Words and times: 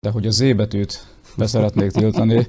de 0.00 0.10
hogy 0.10 0.26
a 0.26 0.30
Z 0.30 0.54
betűt 0.56 1.06
beszeretnék 1.36 1.90
tiltani. 1.90 2.46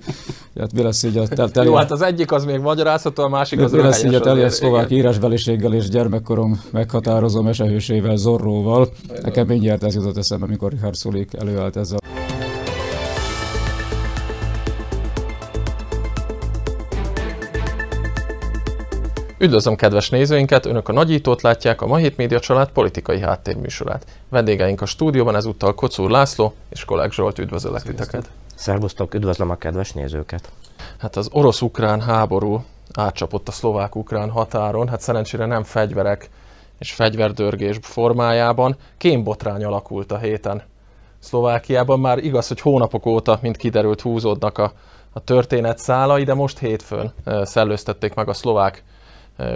Hát 0.60 0.72
Véleszígyet 0.72 1.30
tel, 1.30 1.50
tel, 1.50 1.66
Jó, 1.66 1.76
hát 1.76 1.92
az 1.92 2.02
egyik 2.02 2.32
az 2.32 2.46
még 2.46 2.60
magyarázható, 2.60 3.24
a 3.24 3.30
másik 3.30 3.60
az 3.60 3.72
Véleszígyet 3.72 4.22
teljes 4.22 4.54
szlovák 4.54 4.90
írásbeliséggel 4.90 5.74
és 5.74 5.90
gyermekkorom 5.90 6.62
meghatározó 6.72 7.42
mesehősével, 7.42 8.16
Zorróval. 8.16 8.90
Nekem 9.22 9.48
mindjárt 9.48 9.84
ez 9.84 9.96
jutott 9.96 10.18
eszembe, 10.18 10.46
amikor 10.46 10.72
Richard 10.72 10.96
Szulik 10.96 11.34
előállt 11.34 11.76
ezzel. 11.76 12.00
Üdvözlöm 19.42 19.76
kedves 19.76 20.10
nézőinket, 20.10 20.66
Önök 20.66 20.90
a 20.90 20.92
Nagyítót 20.92 21.42
látják, 21.42 21.82
a 21.82 21.88
Ma 21.88 21.96
Hét 21.96 22.18
Média 22.18 22.40
család 22.40 22.70
politikai 22.70 23.20
háttérműsorát. 23.20 24.06
Vendégeink 24.30 24.82
a 24.82 24.86
stúdióban 24.86 25.36
ezúttal 25.36 25.76
Kocúr 25.76 26.10
László 26.10 26.54
és 26.70 26.86
Kolleg 26.86 27.12
Zsolt, 27.12 27.40
üdvözöllek 27.40 27.82
titeket. 27.82 28.30
Szervusztok, 28.56 29.14
üdvözlöm 29.14 29.50
a 29.50 29.56
kedves 29.56 29.92
nézőket. 29.92 30.52
Hát 30.98 31.16
az 31.16 31.30
orosz-ukrán 31.32 32.02
háború 32.02 32.64
átcsapott 32.94 33.48
a 33.48 33.52
szlovák-ukrán 33.52 34.30
határon, 34.30 34.88
hát 34.88 35.02
szerencsére 35.02 35.46
nem 35.46 35.64
fegyverek 35.64 36.30
és 36.80 36.92
fegyverdörgés 36.92 37.78
formájában. 37.82 38.76
Kémbotrány 38.98 39.64
alakult 39.64 40.12
a 40.12 40.18
héten 40.18 40.62
Szlovákiában. 41.20 42.00
Már 42.00 42.18
igaz, 42.18 42.48
hogy 42.48 42.62
hónapok 42.62 43.06
óta, 43.06 43.40
mint 43.42 43.58
kiderült, 43.58 44.02
húzódnak 44.02 44.58
a, 44.58 44.72
a 45.14 45.20
történet 45.20 45.78
szálai, 45.78 46.24
de 46.24 46.34
most 46.34 46.60
hétfőn 46.60 47.14
szellőztették 47.44 48.14
meg 48.14 48.30
a 48.30 48.34
szlovák 48.34 48.84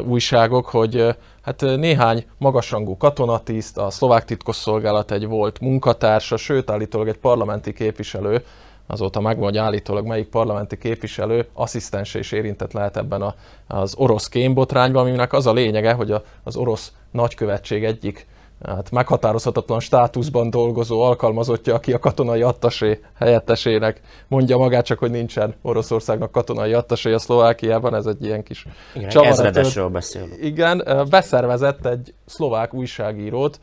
újságok, 0.07 0.65
hogy 0.65 1.15
hát 1.41 1.61
néhány 1.61 2.25
magasrangú 2.37 2.97
katonatiszt, 2.97 3.77
a 3.77 3.89
szlovák 3.89 4.25
titkosszolgálat 4.25 5.11
egy 5.11 5.27
volt 5.27 5.59
munkatársa, 5.59 6.37
sőt 6.37 6.69
állítólag 6.69 7.07
egy 7.07 7.17
parlamenti 7.17 7.73
képviselő, 7.73 8.43
azóta 8.87 9.19
hogy 9.43 9.57
állítólag 9.57 10.05
melyik 10.05 10.27
parlamenti 10.27 10.77
képviselő 10.77 11.47
asszisztense 11.53 12.19
is 12.19 12.31
érintett 12.31 12.71
lehet 12.71 12.97
ebben 12.97 13.21
a, 13.21 13.35
az 13.67 13.95
orosz 13.97 14.27
kémbotrányban, 14.27 15.05
aminek 15.07 15.33
az 15.33 15.47
a 15.47 15.53
lényege, 15.53 15.93
hogy 15.93 16.11
a, 16.11 16.23
az 16.43 16.55
orosz 16.55 16.91
nagykövetség 17.11 17.83
egyik 17.83 18.27
hát 18.63 18.91
meghatározhatatlan 18.91 19.79
státuszban 19.79 20.49
dolgozó 20.49 21.01
alkalmazottja, 21.01 21.73
aki 21.73 21.93
a 21.93 21.99
katonai 21.99 22.41
attasé 22.41 22.99
helyettesének 23.19 24.01
mondja 24.27 24.57
magát, 24.57 24.85
csak 24.85 24.99
hogy 24.99 25.11
nincsen 25.11 25.55
Oroszországnak 25.61 26.31
katonai 26.31 26.73
attasé 26.73 27.13
a 27.13 27.19
Szlovákiában, 27.19 27.95
ez 27.95 28.05
egy 28.05 28.23
ilyen 28.23 28.43
kis 28.43 28.65
Igen, 28.95 29.23
ezredesről 29.23 29.89
beszélünk. 29.89 30.35
Igen, 30.41 30.83
beszervezett 31.09 31.85
egy 31.85 32.13
szlovák 32.25 32.73
újságírót, 32.73 33.59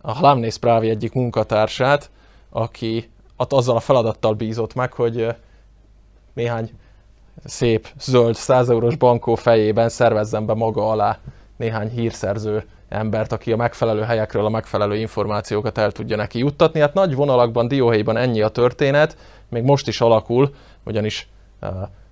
a 0.00 0.16
Hlamné 0.16 0.48
Správi 0.48 0.88
egyik 0.88 1.12
munkatársát, 1.12 2.10
aki 2.50 3.10
azzal 3.36 3.76
a 3.76 3.80
feladattal 3.80 4.34
bízott 4.34 4.74
meg, 4.74 4.92
hogy 4.92 5.26
néhány 6.34 6.70
szép, 7.44 7.88
zöld, 8.00 8.34
100 8.34 8.70
eurós 8.70 8.96
bankó 8.96 9.34
fejében 9.34 9.88
szervezzen 9.88 10.46
be 10.46 10.54
maga 10.54 10.90
alá 10.90 11.18
néhány 11.56 11.88
hírszerző 11.88 12.64
embert, 12.90 13.32
aki 13.32 13.52
a 13.52 13.56
megfelelő 13.56 14.02
helyekről 14.02 14.44
a 14.44 14.48
megfelelő 14.48 14.96
információkat 14.96 15.78
el 15.78 15.92
tudja 15.92 16.16
neki 16.16 16.38
juttatni. 16.38 16.80
Hát 16.80 16.94
nagy 16.94 17.14
vonalakban, 17.14 17.68
dióhéjban 17.68 18.16
ennyi 18.16 18.42
a 18.42 18.48
történet, 18.48 19.16
még 19.48 19.62
most 19.62 19.88
is 19.88 20.00
alakul, 20.00 20.54
ugyanis 20.84 21.28
uh, 21.60 21.70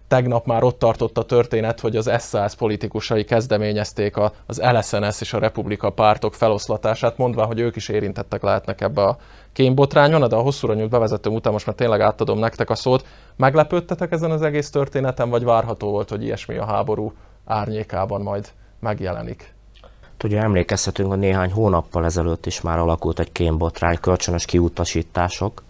tegnap 0.09 0.47
már 0.47 0.63
ott 0.63 0.79
tartott 0.79 1.19
a 1.19 1.23
történet, 1.23 1.81
hogy 1.81 1.97
az 1.97 2.11
SZSZ 2.19 2.55
politikusai 2.55 3.25
kezdeményezték 3.25 4.17
az 4.47 4.63
LSNS 4.73 5.21
és 5.21 5.33
a 5.33 5.39
Republika 5.39 5.91
pártok 5.91 6.35
feloszlatását, 6.35 7.17
mondva, 7.17 7.45
hogy 7.45 7.61
ők 7.61 7.77
is 7.77 7.89
érintettek 7.89 8.43
lehetnek 8.43 8.81
ebbe 8.81 9.03
a 9.03 9.17
kémbotrányon, 9.53 10.29
de 10.29 10.37
a 10.37 10.41
hosszúra 10.41 10.75
nyújt 10.75 10.91
bevezetőm 10.91 11.35
után 11.35 11.53
most 11.53 11.67
már 11.67 11.75
tényleg 11.75 12.01
átadom 12.01 12.39
nektek 12.39 12.71
a 12.71 12.75
szót. 12.75 13.07
Meglepődtetek 13.37 14.13
ezen 14.13 14.31
az 14.31 14.43
egész 14.43 14.71
történeten, 14.71 15.31
vagy 15.31 15.45
várható 15.45 15.91
volt, 15.91 16.09
hogy 16.09 16.23
ilyesmi 16.23 16.57
a 16.57 16.65
háború 16.65 17.13
árnyékában 17.45 18.21
majd 18.21 18.49
megjelenik? 18.81 19.57
Ugye 20.25 20.41
emlékezhetünk, 20.41 21.09
hogy 21.09 21.19
néhány 21.19 21.53
hónappal 21.53 22.05
ezelőtt 22.05 22.47
is 22.47 22.61
már 22.61 22.79
alakult 22.79 23.19
egy 23.19 23.33
kémbotrány, 23.33 23.99
kölcsönös 24.01 24.45
kiutasítások, 24.45 25.63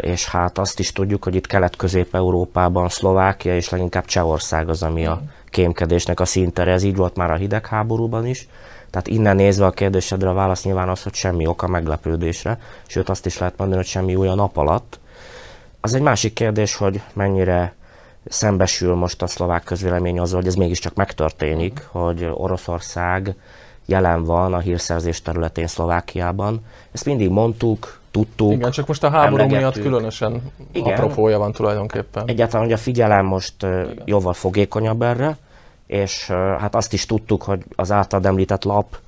és 0.00 0.28
hát 0.28 0.58
azt 0.58 0.78
is 0.78 0.92
tudjuk, 0.92 1.24
hogy 1.24 1.34
itt 1.34 1.46
Kelet-Közép-Európában 1.46 2.88
Szlovákia 2.88 3.56
és 3.56 3.68
leginkább 3.68 4.04
Csehország 4.04 4.68
az, 4.68 4.82
ami 4.82 5.06
a 5.06 5.22
kémkedésnek 5.50 6.20
a 6.20 6.24
szintere. 6.24 6.72
Ez 6.72 6.82
így 6.82 6.96
volt 6.96 7.16
már 7.16 7.30
a 7.30 7.36
hidegháborúban 7.36 8.26
is. 8.26 8.48
Tehát 8.90 9.08
innen 9.08 9.36
nézve 9.36 9.66
a 9.66 9.70
kérdésedre 9.70 10.28
a 10.28 10.32
válasz 10.32 10.64
nyilván 10.64 10.88
az, 10.88 11.02
hogy 11.02 11.14
semmi 11.14 11.46
oka 11.46 11.68
meglepődésre, 11.68 12.60
sőt 12.86 13.08
azt 13.08 13.26
is 13.26 13.38
lehet 13.38 13.56
mondani, 13.56 13.80
hogy 13.80 13.90
semmi 13.90 14.14
új 14.14 14.28
a 14.28 14.34
nap 14.34 14.56
alatt. 14.56 15.00
Az 15.80 15.94
egy 15.94 16.02
másik 16.02 16.32
kérdés, 16.32 16.74
hogy 16.76 17.00
mennyire 17.12 17.74
szembesül 18.28 18.94
most 18.94 19.22
a 19.22 19.26
szlovák 19.26 19.64
közvélemény 19.64 20.18
azzal, 20.18 20.38
hogy 20.38 20.46
ez 20.46 20.54
mégiscsak 20.54 20.94
megtörténik, 20.94 21.86
hogy 21.90 22.30
Oroszország 22.34 23.34
jelen 23.86 24.24
van 24.24 24.54
a 24.54 24.58
hírszerzés 24.58 25.22
területén 25.22 25.66
Szlovákiában. 25.66 26.64
Ezt 26.92 27.04
mindig 27.04 27.30
mondtuk, 27.30 28.00
tudtuk. 28.10 28.52
Igen, 28.52 28.70
csak 28.70 28.86
most 28.86 29.04
a 29.04 29.10
háború 29.10 29.44
miatt 29.44 29.80
különösen 29.80 30.42
Igen. 30.72 30.92
apropója 30.92 31.38
van 31.38 31.52
tulajdonképpen. 31.52 32.28
Egyáltalán, 32.28 32.64
hogy 32.64 32.74
a 32.74 32.78
figyelem 32.78 33.26
most 33.26 33.62
Igen. 33.62 34.02
jóval 34.04 34.32
fogékonyabb 34.32 35.02
erre, 35.02 35.36
és 35.86 36.26
hát 36.58 36.74
azt 36.74 36.92
is 36.92 37.06
tudtuk, 37.06 37.42
hogy 37.42 37.62
az 37.74 37.92
általad 37.92 38.26
említett 38.26 38.64
lap 38.64 38.98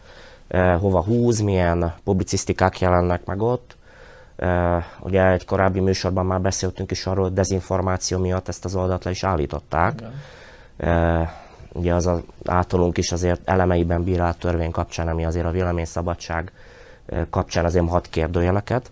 hova 0.81 1.03
húz, 1.03 1.41
milyen 1.41 1.95
publicisztikák 2.05 2.81
jelennek 2.81 3.25
meg 3.25 3.43
ott, 3.43 3.77
ugye 5.01 5.27
egy 5.27 5.45
korábbi 5.45 5.81
műsorban 5.81 6.27
már 6.27 6.41
beszéltünk 6.41 6.91
is 6.91 7.07
arról, 7.07 7.25
hogy 7.25 7.33
dezinformáció 7.33 8.19
miatt 8.19 8.49
ezt 8.49 8.65
az 8.65 8.75
oldalt 8.75 9.05
le 9.05 9.11
is 9.11 9.25
állították. 9.25 10.03
Uh, 10.79 11.29
ugye 11.73 11.95
az, 11.95 12.07
az 12.07 12.21
általunk 12.45 12.99
is 12.99 13.13
azért 13.13 13.41
elemeiben 13.49 14.05
bírált 14.05 14.39
törvény 14.39 14.71
kapcsán, 14.71 15.09
ami 15.09 15.25
azért 15.25 15.47
a 15.47 15.51
véleményszabadság 15.51 16.53
uh, 17.09 17.21
kapcsán 17.31 17.65
azért 17.65 17.89
hat 17.89 18.07
kérdőjeleket. 18.07 18.91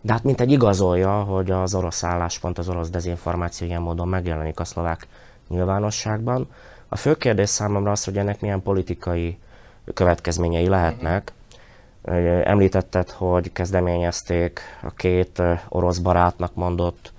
De 0.00 0.12
hát 0.12 0.22
mint 0.24 0.40
egy 0.40 0.50
igazolja, 0.52 1.22
hogy 1.22 1.50
az 1.50 1.74
orosz 1.74 2.04
álláspont, 2.04 2.58
az 2.58 2.68
orosz 2.68 2.90
dezinformáció 2.90 3.66
ilyen 3.66 3.82
módon 3.82 4.08
megjelenik 4.08 4.60
a 4.60 4.64
szlovák 4.64 5.06
nyilvánosságban. 5.48 6.48
A 6.88 6.96
fő 6.96 7.16
kérdés 7.16 7.48
számomra 7.48 7.90
az, 7.90 8.04
hogy 8.04 8.18
ennek 8.18 8.40
milyen 8.40 8.62
politikai 8.62 9.38
következményei 9.94 10.68
lehetnek, 10.68 11.32
Említetted, 12.44 13.10
hogy 13.10 13.52
kezdeményezték 13.52 14.60
a 14.82 14.90
két 14.90 15.42
orosz 15.68 15.98
barátnak 15.98 16.54
mondott 16.54 17.12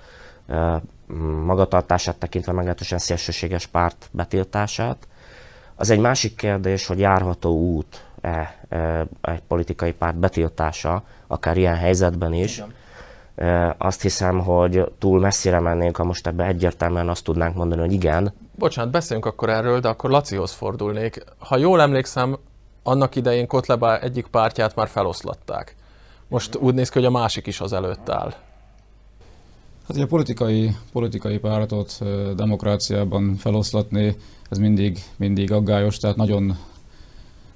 magatartását 1.46 2.18
tekintve 2.18 2.52
meglehetősen 2.52 2.98
szélsőséges 2.98 3.66
párt 3.66 4.10
betiltását. 4.12 5.08
Az 5.76 5.90
egy 5.90 6.00
másik 6.00 6.36
kérdés, 6.36 6.86
hogy 6.86 7.00
járható 7.00 7.58
út 7.58 8.06
-e 8.22 8.58
egy 9.22 9.42
politikai 9.48 9.94
párt 9.94 10.16
betiltása, 10.16 11.04
akár 11.28 11.58
ilyen 11.58 11.76
helyzetben 11.76 12.34
is. 12.34 12.58
Igen. 12.58 12.74
Azt 13.78 14.02
hiszem, 14.02 14.40
hogy 14.40 14.92
túl 15.00 15.20
messzire 15.20 15.60
mennénk, 15.60 15.98
ha 15.98 16.04
most 16.04 16.28
ebbe 16.28 16.46
egyértelműen 16.46 17.10
azt 17.10 17.24
tudnánk 17.24 17.56
mondani, 17.56 17.82
hogy 17.82 17.92
igen. 17.92 18.34
Bocsánat, 18.56 18.92
beszéljünk 18.92 19.26
akkor 19.28 19.50
erről, 19.50 19.80
de 19.80 19.88
akkor 19.88 20.10
Lacihoz 20.10 20.52
fordulnék. 20.52 21.24
Ha 21.38 21.58
jól 21.58 21.82
emlékszem, 21.82 22.38
annak 22.88 23.16
idején 23.16 23.48
Kotleba 23.48 24.00
egyik 24.00 24.28
pártját 24.28 24.76
már 24.76 24.88
feloszlatták. 24.88 25.76
Most 26.28 26.56
úgy 26.56 26.74
néz 26.74 26.90
ki, 26.90 26.98
hogy 26.98 27.08
a 27.08 27.12
másik 27.12 27.48
is 27.48 27.60
az 27.60 27.74
előtt 27.74 28.10
áll. 28.10 28.34
Hát 29.88 29.98
a 29.98 30.06
politikai, 30.06 30.76
politikai 30.92 31.38
pártot 31.38 32.00
demokráciában 32.36 33.36
feloszlatni, 33.36 34.16
ez 34.50 34.58
mindig, 34.58 35.04
mindig 35.16 35.52
aggályos, 35.52 35.98
tehát 35.98 36.16
nagyon, 36.16 36.58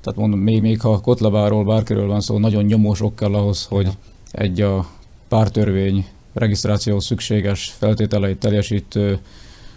tehát 0.01 0.19
mondom, 0.19 0.39
még, 0.39 0.61
még 0.61 0.81
ha 0.81 1.01
Kotlebáról, 1.01 1.63
bárkiről 1.63 2.07
van 2.07 2.21
szó, 2.21 2.37
nagyon 2.37 2.63
nyomós 2.63 3.01
ok 3.01 3.15
kell 3.15 3.33
ahhoz, 3.33 3.65
hogy 3.65 3.89
egy 4.31 4.61
a 4.61 4.87
pártörvény 5.27 6.07
regisztrációhoz 6.33 7.05
szükséges 7.05 7.69
feltételeit 7.69 8.39
teljesítő, 8.39 9.19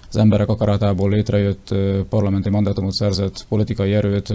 az 0.09 0.17
emberek 0.17 0.49
akaratából 0.49 1.11
létrejött 1.11 1.75
parlamenti 2.09 2.49
mandátumot 2.49 2.93
szerzett 2.93 3.47
politikai 3.49 3.95
erőt 3.95 4.35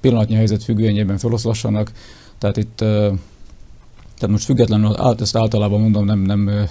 pillanatnyi 0.00 0.34
helyzet 0.34 0.64
függvényében 0.64 1.18
feloszlassanak. 1.18 1.92
Tehát 2.38 2.56
itt, 2.56 2.76
tehát 2.76 4.28
most 4.28 4.44
függetlenül, 4.44 4.94
ezt 5.18 5.36
általában 5.36 5.80
mondom, 5.80 6.04
nem, 6.04 6.18
nem 6.18 6.68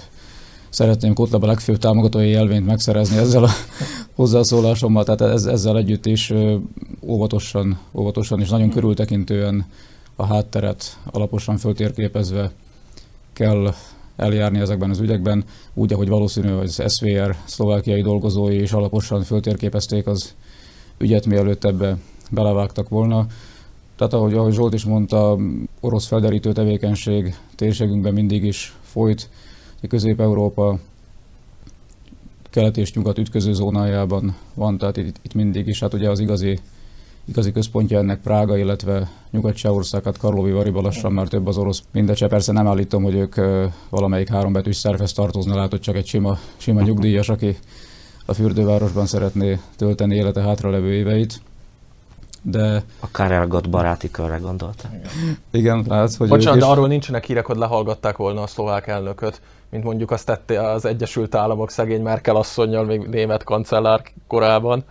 szeretném 0.68 1.14
Kotlaba 1.14 1.46
legfőbb 1.46 1.78
támogatói 1.78 2.28
jelvényt 2.28 2.66
megszerezni 2.66 3.16
ezzel 3.16 3.44
a 3.44 3.50
hozzászólásommal, 4.14 5.04
tehát 5.04 5.34
ez, 5.34 5.44
ezzel 5.44 5.76
együtt 5.76 6.06
is 6.06 6.32
óvatosan, 7.02 7.78
óvatosan 7.94 8.40
és 8.40 8.48
nagyon 8.48 8.70
körültekintően 8.70 9.66
a 10.16 10.26
hátteret 10.26 10.98
alaposan 11.10 11.56
föltérképezve 11.56 12.50
kell 13.32 13.74
eljárni 14.16 14.58
ezekben 14.58 14.90
az 14.90 15.00
ügyekben, 15.00 15.44
úgy, 15.74 15.92
ahogy 15.92 16.08
valószínű, 16.08 16.48
hogy 16.48 16.72
az 16.76 16.94
SVR 16.94 17.36
szlovákiai 17.44 18.02
dolgozói 18.02 18.60
is 18.60 18.72
alaposan 18.72 19.22
föltérképezték 19.22 20.06
az 20.06 20.34
ügyet, 20.98 21.26
mielőtt 21.26 21.64
ebbe 21.64 21.96
belevágtak 22.30 22.88
volna. 22.88 23.26
Tehát 23.96 24.12
ahogy, 24.12 24.34
ahogy 24.34 24.52
Zsolt 24.52 24.74
is 24.74 24.84
mondta, 24.84 25.38
orosz 25.80 26.06
felderítő 26.06 26.52
tevékenység 26.52 27.34
térségünkben 27.54 28.12
mindig 28.12 28.44
is 28.44 28.76
folyt. 28.82 29.28
Közép-Európa 29.88 30.78
kelet 32.50 32.76
és 32.76 32.92
nyugat 32.92 33.18
ütköző 33.18 33.52
zónájában 33.52 34.36
van, 34.54 34.78
tehát 34.78 34.96
itt, 34.96 35.16
itt 35.22 35.34
mindig 35.34 35.66
is, 35.66 35.80
hát 35.80 35.94
ugye 35.94 36.10
az 36.10 36.20
igazi, 36.20 36.58
igazi 37.24 37.52
központja 37.52 37.98
ennek 37.98 38.20
Prága, 38.20 38.56
illetve 38.56 39.10
nyugat 39.30 39.60
hát 39.90 40.18
Karlovi 40.18 40.52
Variba 40.52 40.80
lassan 40.80 41.12
már 41.12 41.28
több 41.28 41.46
az 41.46 41.58
orosz 41.58 41.82
mindecse. 41.92 42.26
Persze 42.26 42.52
nem 42.52 42.66
állítom, 42.66 43.02
hogy 43.02 43.14
ők 43.14 43.34
valamelyik 43.88 44.28
hárombetűs 44.28 44.76
szervez 44.76 45.12
tartozna, 45.12 45.66
hogy 45.70 45.80
csak 45.80 45.96
egy 45.96 46.06
sima, 46.06 46.38
sima 46.56 46.80
nyugdíjas, 46.80 47.28
aki 47.28 47.56
a 48.24 48.32
fürdővárosban 48.32 49.06
szeretné 49.06 49.60
tölteni 49.76 50.14
élete 50.14 50.40
hátralevő 50.40 50.92
éveit 50.92 51.40
de... 52.50 52.84
Akár 53.00 53.32
elgott 53.32 53.68
baráti 53.68 54.10
körre 54.10 54.36
gondoltam. 54.36 54.90
Igen, 55.50 55.84
lehet, 55.88 56.14
hogy 56.14 56.28
Bocsánat, 56.28 56.60
de 56.60 56.66
arról 56.66 56.88
nincsenek 56.88 57.24
hírek, 57.24 57.46
hogy 57.46 57.56
lehallgatták 57.56 58.16
volna 58.16 58.42
a 58.42 58.46
szlovák 58.46 58.86
elnököt, 58.86 59.40
mint 59.70 59.84
mondjuk 59.84 60.10
azt 60.10 60.26
tette 60.26 60.70
az 60.70 60.84
Egyesült 60.84 61.34
Államok 61.34 61.70
szegény 61.70 62.02
Merkel 62.02 62.36
asszonynal, 62.36 62.84
még 62.84 63.00
német 63.00 63.44
kancellár 63.44 64.02
korában. 64.26 64.84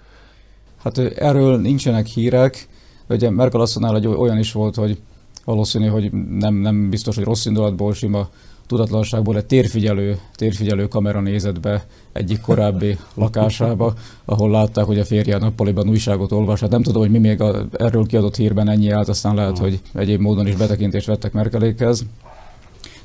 Hát 0.83 0.97
erről 0.97 1.59
nincsenek 1.59 2.05
hírek. 2.05 2.67
Ugye 3.09 3.29
Merkel 3.29 3.61
asszonynál 3.61 3.95
egy 3.95 4.07
olyan 4.07 4.37
is 4.37 4.51
volt, 4.51 4.75
hogy 4.75 5.01
valószínű, 5.45 5.87
hogy 5.87 6.11
nem, 6.29 6.53
nem 6.53 6.89
biztos, 6.89 7.15
hogy 7.15 7.25
rossz 7.25 7.45
indulatból 7.45 7.93
sima 7.93 8.29
tudatlanságból 8.67 9.37
egy 9.37 9.45
térfigyelő, 9.45 10.19
térfigyelő 10.33 10.87
kamera 10.87 11.21
nézett 11.21 11.59
be 11.59 11.85
egyik 12.11 12.41
korábbi 12.41 12.97
lakásába, 13.13 13.93
ahol 14.25 14.49
látták, 14.49 14.85
hogy 14.85 14.99
a 14.99 15.05
férje 15.05 15.37
nappaliban 15.37 15.89
újságot 15.89 16.31
olvas. 16.31 16.59
Hát 16.59 16.69
nem 16.69 16.81
tudom, 16.81 17.01
hogy 17.01 17.11
mi 17.11 17.17
még 17.17 17.41
a, 17.41 17.65
erről 17.71 18.05
kiadott 18.05 18.35
hírben 18.35 18.69
ennyi 18.69 18.89
állt, 18.89 19.09
aztán 19.09 19.35
lehet, 19.35 19.57
hogy 19.57 19.81
egyéb 19.93 20.19
módon 20.19 20.47
is 20.47 20.55
betekintést 20.55 21.07
vettek 21.07 21.31
Merkelékhez. 21.31 22.05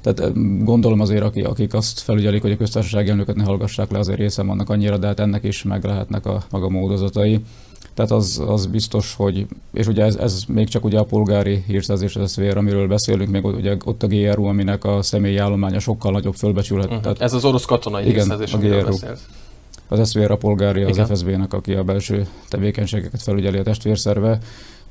Tehát 0.00 0.32
gondolom 0.64 1.00
azért, 1.00 1.22
akik, 1.22 1.46
akik 1.46 1.74
azt 1.74 2.00
felügyelik, 2.00 2.42
hogy 2.42 2.50
a 2.50 2.56
köztársasági 2.56 3.10
elnököt 3.10 3.36
ne 3.36 3.44
hallgassák 3.44 3.90
le, 3.90 3.98
azért 3.98 4.18
részem 4.18 4.46
vannak 4.46 4.70
annyira, 4.70 4.98
de 4.98 5.06
hát 5.06 5.20
ennek 5.20 5.44
is 5.44 5.62
meg 5.62 5.84
lehetnek 5.84 6.26
a 6.26 6.42
maga 6.50 6.68
módozatai. 6.68 7.40
Tehát 7.94 8.10
az, 8.10 8.42
az 8.46 8.66
biztos, 8.66 9.14
hogy, 9.14 9.46
és 9.72 9.86
ugye 9.86 10.04
ez, 10.04 10.16
ez 10.16 10.42
még 10.48 10.68
csak 10.68 10.84
ugye 10.84 10.98
a 10.98 11.04
polgári 11.04 11.64
hírszerzés, 11.66 12.16
az 12.16 12.30
SZVR, 12.30 12.56
amiről 12.56 12.88
beszélünk, 12.88 13.30
még 13.30 13.44
ugye 13.44 13.76
ott 13.84 14.02
a 14.02 14.06
GRU, 14.06 14.44
aminek 14.44 14.84
a 14.84 15.02
személyi 15.02 15.36
állománya 15.36 15.78
sokkal 15.78 16.12
nagyobb 16.12 16.34
fölbecsülhet. 16.34 16.86
Uh-huh. 16.86 17.02
Tehát, 17.02 17.20
ez 17.20 17.32
az 17.32 17.44
orosz 17.44 17.64
katonai 17.64 18.02
igen, 18.02 18.14
hírszerzés, 18.14 18.52
a 18.52 18.58
GRU. 18.58 18.84
Beszélsz. 18.84 19.26
Az 19.88 20.08
SZVR 20.08 20.30
a 20.30 20.36
polgári, 20.36 20.82
az 20.82 21.00
FSB-nek, 21.08 21.52
aki 21.52 21.72
a 21.72 21.82
belső 21.82 22.26
tevékenységeket 22.48 23.22
felügyeli 23.22 23.58
a 23.58 23.62
testvérszerve. 23.62 24.38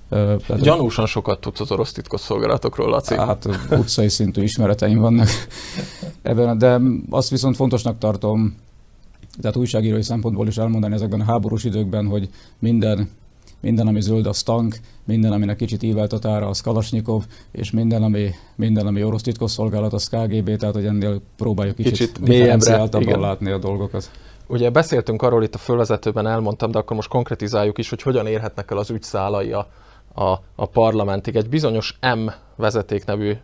Tehát 0.10 0.62
Gyanúsan 0.62 1.06
sokat 1.06 1.42
tudsz 1.42 1.60
az 1.60 1.72
orosz 1.72 1.92
titkosszolgálatokról, 1.92 2.90
Laci. 2.90 3.16
Hát 3.16 3.46
utcai 3.72 4.10
szintű 4.10 4.44
ismereteim 4.44 5.00
vannak 5.00 5.28
ebben, 6.22 6.58
de 6.58 6.80
azt 7.10 7.30
viszont 7.30 7.56
fontosnak 7.56 7.98
tartom, 7.98 8.56
tehát 9.42 9.58
újságírói 9.58 10.02
szempontból 10.02 10.48
is 10.48 10.58
elmondani 10.58 10.94
ezekben 10.94 11.22
a 11.22 11.24
háborús 11.24 11.64
időkben, 11.64 12.08
hogy 12.08 12.30
minden, 12.60 13.10
minden 13.62 13.88
ami 13.88 14.02
zöld, 14.02 14.26
az 14.26 14.44
tank, 14.44 14.80
minden, 15.06 15.32
aminek 15.32 15.56
kicsit 15.56 15.84
íveltatára, 15.84 16.48
az 16.48 16.62
Kalasnyikov, 16.62 17.24
és 17.52 17.72
minden, 17.72 18.04
ami, 18.04 18.30
minden, 18.56 18.88
ami 18.88 19.04
orosz 19.04 19.22
titkosszolgálat, 19.22 19.94
az 19.94 20.10
KGB, 20.10 20.58
tehát 20.58 20.76
hogy 20.76 20.86
ennél 20.86 21.22
próbáljuk 21.38 21.76
kicsit, 21.76 21.92
kicsit 21.92 22.22
differenciáltabban 22.22 23.20
látni 23.20 23.52
a 23.52 23.58
dolgokat. 23.58 24.12
Ugye 24.48 24.70
beszéltünk 24.70 25.22
arról 25.22 25.44
itt 25.44 25.56
a 25.56 25.58
fölvezetőben, 25.58 26.28
elmondtam, 26.28 26.72
de 26.72 26.78
akkor 26.78 26.96
most 26.96 27.10
konkretizáljuk 27.10 27.78
is, 27.78 27.90
hogy 27.90 28.02
hogyan 28.02 28.28
érhetnek 28.28 28.72
el 28.72 28.78
az 28.78 28.90
ügyszálai 28.90 29.52
a, 29.52 29.68
a, 30.14 30.32
a 30.56 30.66
parlamentig. 30.66 31.36
Egy 31.36 31.50
bizonyos 31.50 32.00
M 32.02 32.28
vezeték 32.56 33.06
nevű 33.06 33.38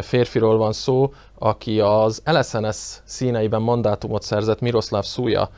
férfiról 0.00 0.56
van 0.56 0.72
szó, 0.72 1.12
aki 1.38 1.80
az 1.80 2.22
LSNS 2.24 3.00
színeiben 3.04 3.62
mandátumot 3.62 4.22
szerzett 4.22 4.60
Miroslav 4.60 5.02
Szúja 5.02 5.50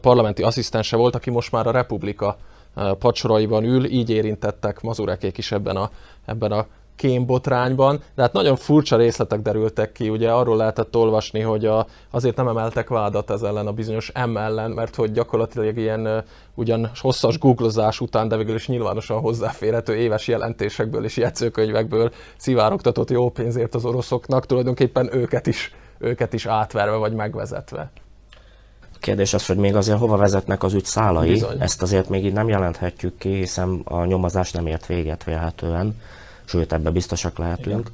parlamenti 0.00 0.42
asszisztense 0.42 0.96
volt, 0.96 1.14
aki 1.14 1.30
most 1.30 1.52
már 1.52 1.66
a 1.66 1.70
Republika 1.70 2.36
pacsoraiban 2.98 3.64
ül, 3.64 3.84
így 3.84 4.10
érintettek 4.10 4.80
mazurekék 4.80 5.38
is 5.38 5.52
ebben 5.52 5.76
a, 5.76 5.90
ebben 6.24 6.52
a 6.52 6.66
kémbotrányban, 6.96 8.02
de 8.14 8.22
hát 8.22 8.32
nagyon 8.32 8.56
furcsa 8.56 8.96
részletek 8.96 9.40
derültek 9.40 9.92
ki, 9.92 10.08
ugye 10.08 10.30
arról 10.30 10.56
lehetett 10.56 10.96
olvasni, 10.96 11.40
hogy 11.40 11.64
a, 11.66 11.86
azért 12.10 12.36
nem 12.36 12.48
emeltek 12.48 12.88
vádat 12.88 13.30
ez 13.30 13.42
ellen 13.42 13.66
a 13.66 13.72
bizonyos 13.72 14.12
M 14.26 14.36
ellen, 14.36 14.70
mert 14.70 14.94
hogy 14.94 15.12
gyakorlatilag 15.12 15.76
ilyen 15.76 16.24
ugyan 16.54 16.90
hosszas 16.94 17.38
googlozás 17.38 18.00
után, 18.00 18.28
de 18.28 18.36
végül 18.36 18.54
is 18.54 18.68
nyilvánosan 18.68 19.20
hozzáférhető 19.20 19.96
éves 19.96 20.28
jelentésekből 20.28 21.04
és 21.04 21.16
jegyzőkönyvekből 21.16 22.12
szivárogtatott 22.36 23.10
jó 23.10 23.30
pénzért 23.30 23.74
az 23.74 23.84
oroszoknak, 23.84 24.46
tulajdonképpen 24.46 25.14
őket 25.14 25.46
is, 25.46 25.74
őket 25.98 26.32
is 26.32 26.46
átverve 26.46 26.96
vagy 26.96 27.12
megvezetve. 27.12 27.90
A 28.82 28.98
kérdés 28.98 29.34
az, 29.34 29.46
hogy 29.46 29.56
még 29.56 29.76
azért 29.76 29.98
hova 29.98 30.16
vezetnek 30.16 30.62
az 30.62 30.74
ügy 30.74 30.84
szálai, 30.84 31.28
Bizony. 31.28 31.60
ezt 31.60 31.82
azért 31.82 32.08
még 32.08 32.24
így 32.24 32.32
nem 32.32 32.48
jelenthetjük 32.48 33.18
ki, 33.18 33.34
hiszen 33.34 33.80
a 33.84 34.04
nyomozás 34.04 34.52
nem 34.52 34.66
ért 34.66 34.86
véget 34.86 35.24
vélhetően 35.24 35.96
sőt 36.46 36.72
ebbe 36.72 36.90
biztosak 36.90 37.38
lehetünk. 37.38 37.90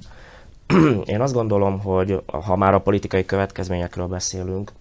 Igen. 0.68 1.02
Én 1.04 1.20
azt 1.20 1.34
gondolom, 1.34 1.80
hogy 1.80 2.22
ha 2.26 2.56
már 2.56 2.74
a 2.74 2.80
politikai 2.80 3.24
következményekről 3.24 4.06
beszélünk, 4.06 4.72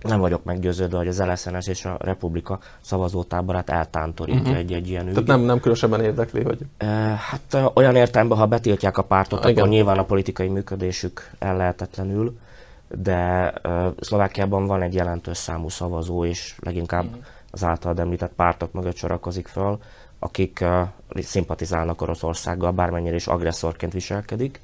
nem 0.00 0.20
vagyok 0.20 0.44
meggyőződve, 0.44 0.96
hogy 0.96 1.08
az 1.08 1.22
LSNS 1.22 1.66
és 1.66 1.84
a 1.84 1.96
Republika 2.00 2.58
szavazótáborát 2.80 3.70
eltántorítja 3.70 4.40
uh-huh. 4.40 4.56
egy-egy 4.56 4.88
ilyen 4.88 5.06
ügy. 5.06 5.12
Tehát 5.12 5.26
nem, 5.28 5.40
nem 5.40 5.58
különösebben 5.58 6.00
érdekli, 6.00 6.42
hogy... 6.42 6.58
Hát 7.16 7.70
olyan 7.74 7.96
értelemben, 7.96 8.38
ha 8.38 8.46
betiltják 8.46 8.98
a 8.98 9.02
pártot, 9.02 9.44
ah, 9.44 9.50
akkor 9.50 9.68
nyilván 9.68 9.98
a 9.98 10.04
politikai 10.04 10.48
működésük 10.48 11.30
ellehetetlenül, 11.38 12.38
de 12.88 13.52
uh, 13.64 13.86
Szlovákiában 14.00 14.66
van 14.66 14.82
egy 14.82 14.94
jelentős 14.94 15.36
számú 15.36 15.68
szavazó, 15.68 16.24
és 16.24 16.54
leginkább 16.60 17.04
uh-huh. 17.04 17.24
az 17.50 17.64
által 17.64 17.94
említett 17.98 18.32
pártok 18.36 18.72
mögött 18.72 18.96
sorakozik 18.96 19.46
föl, 19.46 19.78
akik 20.26 20.58
uh, 20.62 20.88
szimpatizálnak 21.22 22.02
Oroszországgal, 22.02 22.72
bármennyire 22.72 23.14
is 23.14 23.26
agresszorként 23.26 23.92
viselkedik, 23.92 24.60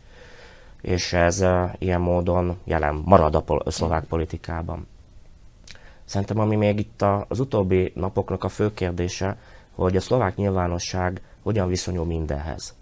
és 0.81 1.13
ez 1.13 1.45
ilyen 1.79 2.01
módon 2.01 2.59
jelen 2.65 3.03
marad 3.05 3.35
a 3.35 3.41
pol- 3.43 3.71
szlovák 3.73 4.05
politikában. 4.05 4.87
Szerintem 6.05 6.39
ami 6.39 6.57
még 6.57 6.79
itt 6.79 7.03
a, 7.03 7.25
az 7.29 7.41
utóbbi 7.41 7.93
napoknak 7.95 8.45
a 8.45 8.49
fő 8.49 8.75
kérdése, 8.75 9.37
hogy 9.75 9.97
a 9.97 10.01
szlovák 10.01 10.37
nyilvánosság 10.37 11.21
hogyan 11.43 11.69
viszonyul 11.69 12.05
mindenhez. 12.05 12.75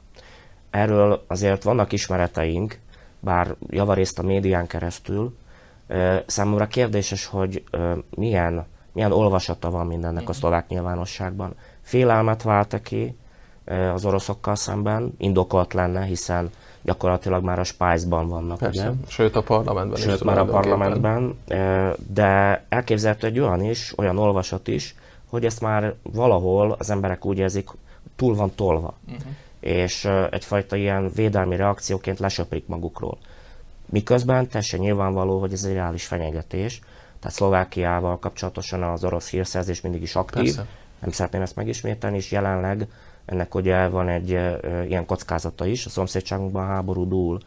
Erről 0.70 1.24
azért 1.26 1.62
vannak 1.62 1.92
ismereteink, 1.92 2.78
bár 3.20 3.54
javarészt 3.68 4.18
a 4.18 4.22
médián 4.22 4.66
keresztül. 4.66 5.36
Számomra 6.26 6.66
kérdéses, 6.66 7.26
hogy 7.26 7.64
milyen, 8.10 8.66
milyen 8.92 9.12
olvasata 9.12 9.70
van 9.70 9.87
mindennek 9.87 10.28
a 10.28 10.32
szlovák 10.32 10.68
nyilvánosságban 10.68 11.54
félelmet 11.82 12.42
vált 12.42 12.80
ki 12.82 13.16
az 13.94 14.04
oroszokkal 14.04 14.54
szemben, 14.54 15.14
indokolt 15.18 15.73
lenne, 15.73 16.04
hiszen 16.04 16.50
gyakorlatilag 16.82 17.44
már 17.44 17.59
a 17.59 17.64
Spice-ban 17.64 18.28
vannak, 18.28 18.59
Persze. 18.59 18.88
ugye? 18.88 18.99
Sőt 19.09 19.37
a 19.37 19.42
parlamentben 19.42 20.00
Sőt, 20.00 20.14
is. 20.14 20.23
már 20.23 20.38
a 20.38 20.44
parlamentben, 20.44 21.38
de 22.12 22.64
elképzelhető 22.68 23.26
egy 23.26 23.38
olyan 23.38 23.64
is, 23.64 23.92
olyan 23.97 24.18
olvasat 24.18 24.68
is, 24.68 24.94
hogy 25.28 25.44
ezt 25.44 25.61
már 25.61 25.94
valahol 26.02 26.76
az 26.78 26.90
emberek 26.90 27.25
úgy 27.25 27.38
érzik, 27.38 27.68
túl 28.16 28.35
van 28.35 28.52
tolva. 28.54 28.94
Uh-huh. 29.06 29.23
És 29.61 30.04
egyfajta 30.30 30.76
ilyen 30.76 31.11
védelmi 31.14 31.56
reakcióként 31.56 32.18
lesöprik 32.18 32.66
magukról. 32.66 33.18
Miközben 33.87 34.49
teljesen 34.49 34.80
nyilvánvaló, 34.80 35.40
hogy 35.40 35.52
ez 35.52 35.64
egy 35.64 35.73
reális 35.73 36.06
fenyegetés, 36.06 36.80
tehát 37.20 37.36
Szlovákiával 37.36 38.18
kapcsolatosan 38.18 38.82
az 38.82 39.04
orosz 39.04 39.30
hírszerzés 39.30 39.80
mindig 39.80 40.02
is 40.02 40.16
aktív, 40.16 40.54
Persze 40.54 40.66
nem 41.00 41.10
szeretném 41.10 41.42
ezt 41.42 41.56
megismételni, 41.56 42.16
és 42.16 42.30
jelenleg 42.30 42.86
ennek 43.24 43.54
ugye 43.54 43.88
van 43.88 44.08
egy 44.08 44.32
e, 44.32 44.58
ilyen 44.86 45.06
kockázata 45.06 45.66
is, 45.66 45.86
a 45.86 45.88
szomszédságunkban 45.88 46.66
háború 46.66 47.08
dúl. 47.08 47.38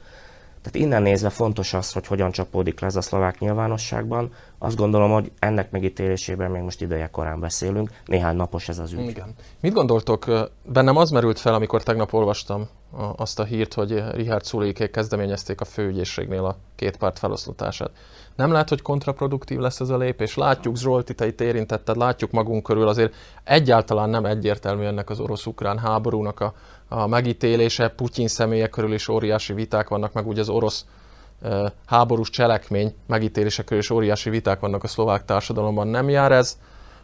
Tehát 0.62 0.88
innen 0.88 1.02
nézve 1.02 1.30
fontos 1.30 1.74
az, 1.74 1.92
hogy 1.92 2.08
hogyan 2.08 2.32
csapódik 2.32 2.80
le 2.80 2.88
ez 2.88 2.96
a 2.96 3.02
szlovák 3.02 3.40
nyilvánosságban. 3.40 4.34
Azt 4.64 4.78
gondolom, 4.78 5.12
hogy 5.12 5.32
ennek 5.40 5.72
megítélésében 5.72 6.52
még 6.52 6.62
most 6.62 6.82
ideje 6.82 7.08
korán 7.08 7.40
beszélünk, 7.40 7.90
néhány 8.06 8.36
napos 8.36 8.70
ez 8.70 8.80
az 8.80 8.92
ügy. 8.92 9.10
Igen. 9.10 9.34
Mit 9.60 9.74
gondoltok, 9.74 10.26
bennem 10.66 10.98
az 10.98 11.10
merült 11.10 11.40
fel, 11.40 11.54
amikor 11.54 11.84
tegnap 11.84 12.14
olvastam 12.14 12.68
azt 13.16 13.40
a 13.40 13.44
hírt, 13.44 13.74
hogy 13.74 14.04
Richard 14.12 14.44
Szulékék 14.44 14.92
kezdeményezték 14.92 15.62
a 15.62 15.66
főügyészségnél 15.66 16.46
a 16.46 16.58
két 16.76 16.98
párt 16.98 17.20
feloszlatását. 17.20 17.92
Nem 18.36 18.52
lehet, 18.52 18.70
hogy 18.70 18.82
kontraproduktív 18.82 19.60
lesz 19.60 19.80
ez 19.80 19.90
a 19.90 19.98
lépés? 19.98 20.36
Látjuk, 20.36 20.78
Zsolti, 20.78 21.16
te 21.16 21.28
itt 21.28 21.42
érintetted, 21.42 21.98
látjuk 21.98 22.32
magunk 22.32 22.64
körül, 22.64 22.88
azért 22.88 23.14
egyáltalán 23.44 24.10
nem 24.10 24.26
egyértelmű 24.26 24.84
ennek 24.84 25.10
az 25.10 25.20
orosz-ukrán 25.20 25.78
háborúnak 25.78 26.40
a, 26.40 26.54
a 26.88 27.08
megítélése. 27.08 27.90
Putyin 27.90 28.28
személye 28.28 28.68
körül 28.68 28.94
is 28.94 29.08
óriási 29.08 29.54
viták 29.54 29.88
vannak, 29.88 30.14
meg 30.14 30.28
ugye 30.28 30.42
az 30.42 30.50
orosz 30.50 30.86
háborús 31.86 32.30
cselekmény 32.30 32.96
megítélése 33.08 33.64
körül 33.64 33.80
is 33.80 33.90
óriási 33.90 34.30
viták 34.30 34.60
vannak 34.60 34.84
a 34.84 34.88
szlovák 34.88 35.26
társadalomban. 35.26 35.88
Nem 35.88 36.10
jár 36.10 36.32
ez 36.32 36.58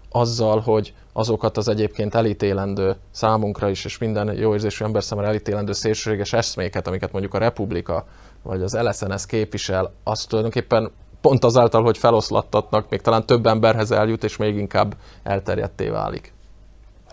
azzal, 0.10 0.60
hogy 0.60 0.94
azokat 1.14 1.58
az 1.58 1.68
egyébként 1.68 2.16
elítélendő 2.16 2.96
számunkra 3.12 3.70
is, 3.70 3.86
és 3.86 3.98
minden 3.98 4.34
jó 4.38 4.54
érzésű 4.54 4.86
ember 4.86 5.04
számára 5.04 5.28
elítélendő 5.28 5.72
szélsőséges 5.72 6.34
eszméket, 6.34 6.88
amiket 6.88 7.12
mondjuk 7.12 7.34
a 7.34 7.38
Republika 7.38 8.06
vagy 8.44 8.62
az 8.62 8.78
LSNS 8.82 9.26
képvisel, 9.26 9.94
azt 10.04 10.28
tulajdonképpen 10.28 10.92
pont 11.22 11.44
azáltal, 11.44 11.84
hogy 11.84 11.98
feloszlattatnak, 11.98 12.90
még 12.90 13.02
talán 13.02 13.26
több 13.26 13.46
emberhez 13.46 13.92
eljut, 13.92 14.24
és 14.24 14.38
még 14.38 14.56
inkább 14.56 14.96
elterjedté 15.24 15.88
válik. 15.88 16.34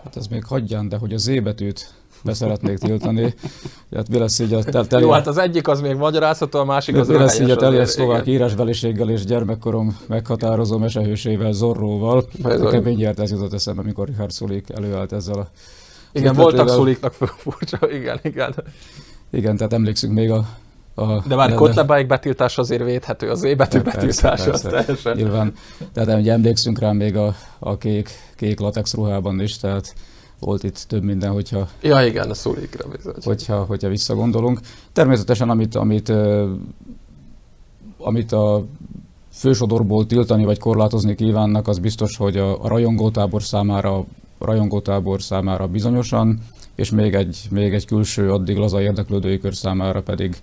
Hát 0.03 0.15
ez 0.15 0.27
még 0.27 0.45
hagyján, 0.45 0.89
de 0.89 0.97
hogy 0.97 1.13
a 1.13 1.17
Z 1.17 1.31
betűt 2.17 2.23
be 2.23 2.33
szeretnék 2.33 2.77
tiltani. 2.77 3.33
Hát 3.95 4.09
mi 4.09 4.17
lesz 4.17 4.39
így 4.39 4.53
a 4.53 4.63
tel- 4.63 4.87
tel- 4.87 5.01
Jó, 5.01 5.11
hát 5.11 5.27
az 5.27 5.37
egyik 5.37 5.67
az 5.67 5.81
még 5.81 5.95
magyarázható, 5.95 6.59
a 6.59 6.65
másik 6.65 6.95
az 6.95 7.07
Mi 7.07 7.17
lesz 7.17 7.39
így 7.39 7.49
a 7.49 7.55
teljes 7.55 7.89
szlovák 7.89 8.27
írásbeliséggel 8.27 9.09
és 9.09 9.25
gyermekkorom 9.25 9.97
meghatározó 10.07 10.77
mesehősével, 10.77 11.51
Zorróval. 11.51 12.25
Nekem 12.41 12.83
mindjárt 12.83 13.19
ez 13.19 13.31
jutott 13.31 13.53
eszembe, 13.53 13.81
amikor 13.81 14.07
Richard 14.07 14.31
Szulik 14.31 14.69
előállt 14.75 15.11
ezzel 15.11 15.37
a 15.37 15.47
igen, 16.11 16.35
voltak 16.35 16.69
Szuliknak 16.69 17.13
furcsa, 17.43 17.79
igen, 17.91 18.19
igen. 18.21 18.55
Igen, 19.31 19.57
tehát 19.57 19.73
emlékszünk 19.73 20.13
még 20.13 20.31
a 20.31 20.45
a, 20.99 21.23
de 21.27 21.35
már 21.35 21.53
Kotlebáig 21.53 22.07
betiltás 22.07 22.57
azért 22.57 22.83
védhető, 22.83 23.29
az 23.29 23.43
ébetű 23.43 23.79
betiltás 23.79 24.47
az 24.47 24.61
teljesen. 24.61 25.15
Nyilván, 25.15 25.53
tehát 25.93 26.19
ugye 26.19 26.31
emlékszünk 26.31 26.79
rá 26.79 26.91
még 26.91 27.15
a, 27.15 27.35
a 27.59 27.77
kék, 27.77 28.09
kék 28.35 28.59
latex 28.59 28.93
ruhában 28.93 29.41
is, 29.41 29.57
tehát 29.57 29.93
volt 30.39 30.63
itt 30.63 30.85
több 30.87 31.03
minden, 31.03 31.31
hogyha... 31.31 31.67
Ja 31.81 32.05
igen, 32.05 32.29
a 32.29 32.33
szulikra 32.33 32.89
bizony. 32.89 33.13
Hogyha, 33.23 33.63
hogyha 33.63 33.89
visszagondolunk. 33.89 34.59
Természetesen, 34.93 35.49
amit, 35.49 35.75
amit, 35.75 36.13
amit 37.97 38.31
a 38.31 38.65
fősodorból 39.31 40.05
tiltani 40.05 40.45
vagy 40.45 40.59
korlátozni 40.59 41.15
kívánnak, 41.15 41.67
az 41.67 41.79
biztos, 41.79 42.17
hogy 42.17 42.37
a, 42.37 42.63
a 42.63 42.67
rajongótábor 42.67 43.43
számára, 43.43 43.97
a 44.37 44.45
rajongótábor 44.45 45.21
számára 45.21 45.67
bizonyosan, 45.67 46.39
és 46.75 46.89
még 46.89 47.13
egy, 47.13 47.47
még 47.51 47.73
egy 47.73 47.85
külső, 47.85 48.31
addig 48.31 48.57
laza 48.57 48.81
érdeklődői 48.81 49.39
kör 49.39 49.55
számára 49.55 50.01
pedig 50.01 50.39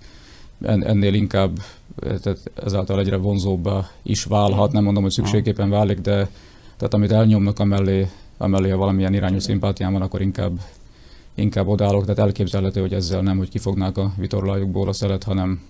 ennél 0.61 1.13
inkább 1.13 1.59
tehát 1.99 2.51
ezáltal 2.63 2.99
egyre 2.99 3.17
vonzóbbá 3.17 3.89
is 4.03 4.23
válhat. 4.23 4.71
Nem 4.71 4.83
mondom, 4.83 5.03
hogy 5.03 5.11
szükségképpen 5.11 5.69
válik, 5.69 5.99
de 5.99 6.29
tehát 6.77 6.93
amit 6.93 7.11
elnyomnak 7.11 7.59
amellé, 7.59 8.09
amellé 8.37 8.69
ha 8.69 8.77
valamilyen 8.77 9.13
irányú 9.13 9.39
szimpátiám 9.39 9.91
van, 9.91 10.01
akkor 10.01 10.21
inkább, 10.21 10.59
inkább 11.33 11.67
odállok. 11.67 12.01
Tehát 12.01 12.19
elképzelhető, 12.19 12.81
hogy 12.81 12.93
ezzel 12.93 13.21
nem, 13.21 13.37
hogy 13.37 13.49
kifognák 13.49 13.97
a 13.97 14.11
vitorlájukból 14.17 14.87
a 14.87 14.93
szelet, 14.93 15.23
hanem 15.23 15.61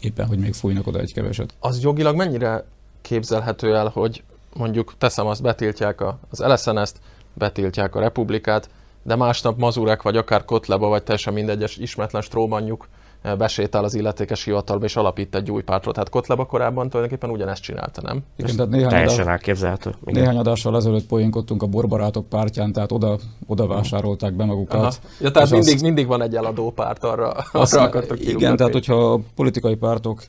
éppen, 0.00 0.26
hogy 0.26 0.38
még 0.38 0.54
fújnak 0.54 0.86
oda 0.86 0.98
egy 0.98 1.12
keveset. 1.12 1.54
Az 1.60 1.82
jogilag 1.82 2.16
mennyire 2.16 2.64
képzelhető 3.02 3.74
el, 3.74 3.88
hogy 3.88 4.22
mondjuk 4.54 4.94
teszem 4.98 5.26
azt, 5.26 5.42
betiltják 5.42 6.00
az 6.30 6.38
LSNS-t, 6.38 7.00
betiltják 7.34 7.94
a 7.94 8.00
Republikát, 8.00 8.68
de 9.02 9.16
másnap 9.16 9.58
Mazurek, 9.58 10.02
vagy 10.02 10.16
akár 10.16 10.44
Kotleba, 10.44 10.88
vagy 10.88 11.02
teljesen 11.02 11.32
mindegyes 11.32 11.76
ismeretlen 11.76 12.22
strómanjuk 12.22 12.88
besétál 13.34 13.84
az 13.84 13.94
illetékes 13.94 14.44
hivatalba 14.44 14.84
és 14.84 14.96
alapít 14.96 15.34
egy 15.34 15.50
új 15.50 15.62
pártot. 15.62 15.94
Tehát 15.94 16.08
Kotleba 16.08 16.44
korábban 16.44 16.88
tulajdonképpen 16.88 17.34
ugyanezt 17.34 17.62
csinálta, 17.62 18.00
nem? 18.02 18.22
Igen, 18.36 18.56
tehát 18.56 18.70
néhány 18.70 18.90
Teljesen 18.90 19.20
adás, 19.20 19.32
elképzelhető. 19.32 19.94
Igen. 20.04 20.20
Néhány 20.20 20.36
adással 20.36 20.76
ezelőtt 20.76 21.06
poénkodtunk 21.06 21.62
a 21.62 21.66
borbarátok 21.66 22.28
pártján, 22.28 22.72
tehát 22.72 22.92
oda, 22.92 23.18
oda 23.46 23.66
vásárolták 23.66 24.32
be 24.32 24.44
magukat. 24.44 24.80
Aha. 24.80 24.92
Ja, 25.20 25.30
tehát 25.30 25.50
mindig, 25.50 25.74
az, 25.74 25.80
mindig 25.80 26.06
van 26.06 26.22
egy 26.22 26.34
eladó 26.34 26.70
párt 26.70 27.04
arra, 27.04 27.30
azt, 27.52 27.74
arra 27.74 27.84
akartok 27.84 28.20
Igen, 28.20 28.56
tehát 28.56 28.72
hogyha 28.72 29.12
a 29.12 29.20
politikai 29.34 29.74
pártok 29.74 30.22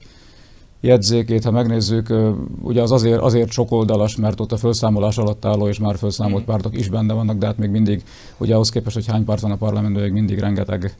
jegyzékét, 0.82 1.44
ha 1.44 1.51
megnézzük, 1.51 2.13
ugye 2.62 2.82
az 2.82 2.92
azért, 2.92 3.22
azért 3.22 3.51
sokoldalas, 3.51 4.16
mert 4.16 4.39
ott 4.39 4.51
a 4.51 4.58
felszámolás 4.58 5.18
alatt 5.18 5.46
álló 5.46 5.68
és 5.68 5.80
már 5.80 5.98
felszámolt 5.98 6.44
mm. 6.44 6.46
pártok 6.46 6.77
is 6.77 6.89
benne 6.89 7.13
vannak, 7.13 7.38
de 7.38 7.46
hát 7.46 7.58
még 7.58 7.70
mindig, 7.70 8.04
ugye 8.38 8.54
ahhoz 8.54 8.70
képest, 8.70 8.96
hogy 8.96 9.08
hány 9.08 9.25
párt 9.25 9.42
van 9.42 9.51
a 9.51 9.56
parlamentben, 9.56 10.04
még 10.04 10.12
mindig 10.12 10.39
rengeteg 10.39 10.98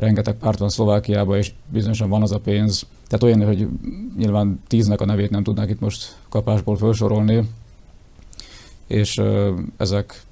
rengeteg 0.00 0.34
párt 0.34 0.58
van 0.58 0.68
Szlovákiában, 0.68 1.36
és 1.36 1.52
bizonyosan 1.68 2.08
van 2.08 2.22
az 2.22 2.32
a 2.32 2.38
pénz. 2.38 2.86
Tehát 3.06 3.22
olyan, 3.22 3.46
hogy 3.46 3.68
nyilván 4.16 4.62
tíznek 4.66 5.00
a 5.00 5.04
nevét 5.04 5.30
nem 5.30 5.42
tudnák 5.42 5.70
itt 5.70 5.80
most 5.80 6.16
kapásból 6.28 6.76
felsorolni, 6.76 7.48
és 8.86 9.22
ezek 9.76 10.22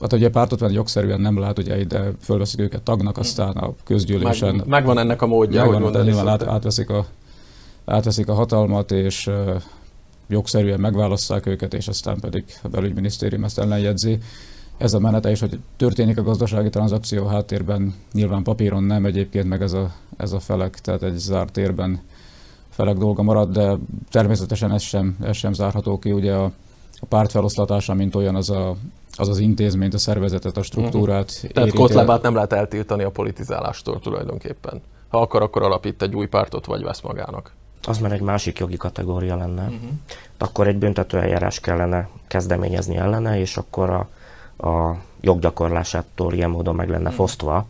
Hát 0.00 0.12
ugye 0.12 0.30
pártot 0.30 0.60
venni 0.60 0.74
jogszerűen 0.74 1.20
nem 1.20 1.38
lehet, 1.38 1.58
ugye 1.58 1.80
ide 1.80 2.12
fölveszik 2.20 2.60
őket 2.60 2.82
tagnak, 2.82 3.18
aztán 3.18 3.50
a 3.50 3.74
közgyűlésen... 3.84 4.54
Meg, 4.54 4.66
megvan 4.66 4.98
ennek 4.98 5.22
a 5.22 5.26
módja, 5.26 5.60
megvan, 5.60 5.74
hogy 5.74 5.82
mondani 5.82 6.04
nyilván 6.08 6.28
át, 6.28 6.42
átveszik, 6.42 6.90
a, 6.90 7.06
átveszik 7.84 8.28
a 8.28 8.34
hatalmat, 8.34 8.92
és 8.92 9.30
jogszerűen 10.28 10.80
megválasztják 10.80 11.46
őket, 11.46 11.74
és 11.74 11.88
aztán 11.88 12.20
pedig 12.20 12.44
a 12.62 12.68
belügyminisztérium 12.68 13.44
ezt 13.44 13.58
ellenjegyzi 13.58 14.18
ez 14.76 14.94
a 14.94 14.98
menete, 14.98 15.30
és 15.30 15.40
hogy 15.40 15.58
történik 15.76 16.18
a 16.18 16.22
gazdasági 16.22 16.68
tranzakció 16.68 17.26
háttérben, 17.26 17.94
nyilván 18.12 18.42
papíron 18.42 18.82
nem 18.82 19.04
egyébként, 19.04 19.48
meg 19.48 19.62
ez 19.62 19.72
a, 19.72 19.92
ez 20.16 20.32
a 20.32 20.40
felek, 20.40 20.80
tehát 20.80 21.02
egy 21.02 21.16
zárt 21.16 21.52
térben 21.52 22.00
felek 22.68 22.96
dolga 22.96 23.22
marad, 23.22 23.52
de 23.52 23.76
természetesen 24.10 24.72
ez 24.72 24.82
sem, 24.82 25.16
ez 25.22 25.36
sem 25.36 25.52
zárható 25.52 25.98
ki, 25.98 26.12
ugye 26.12 26.32
a, 26.34 26.44
a 27.00 27.06
párt 27.08 27.30
feloszlatása, 27.30 27.94
mint 27.94 28.14
olyan 28.14 28.34
az 28.34 28.50
a, 28.50 28.76
az, 29.16 29.28
az 29.28 29.38
intézményt, 29.38 29.94
a 29.94 29.98
szervezetet, 29.98 30.56
a 30.56 30.62
struktúrát. 30.62 31.30
Uh-huh. 31.34 31.50
Tehát 31.50 31.72
Kotlebát 31.72 32.22
nem 32.22 32.34
lehet 32.34 32.52
eltiltani 32.52 33.02
a 33.02 33.10
politizálástól 33.10 34.00
tulajdonképpen. 34.00 34.82
Ha 35.08 35.20
akar, 35.20 35.42
akkor 35.42 35.62
alapít 35.62 36.02
egy 36.02 36.14
új 36.14 36.26
pártot, 36.26 36.66
vagy 36.66 36.82
vesz 36.82 37.00
magának. 37.00 37.52
Az 37.82 37.98
már 37.98 38.12
egy 38.12 38.20
másik 38.20 38.58
jogi 38.58 38.76
kategória 38.76 39.36
lenne. 39.36 39.62
Uh-huh. 39.62 39.90
Akkor 40.38 40.68
egy 40.68 40.76
büntetőeljárás 40.76 41.60
kellene 41.60 42.08
kezdeményezni 42.26 42.96
ellene, 42.96 43.38
és 43.40 43.56
akkor 43.56 43.90
a 43.90 44.08
a 44.58 44.92
joggyakorlásától 45.20 46.32
ilyen 46.32 46.50
módon 46.50 46.74
meg 46.74 46.88
lenne 46.88 47.08
hmm. 47.08 47.16
fosztva. 47.16 47.66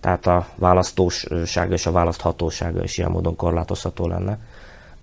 Tehát 0.00 0.26
a 0.26 0.46
választósága 0.54 1.72
és 1.72 1.86
a 1.86 1.92
választhatósága 1.92 2.82
is 2.82 2.98
ilyen 2.98 3.10
módon 3.10 3.36
korlátozható 3.36 4.06
lenne. 4.06 4.38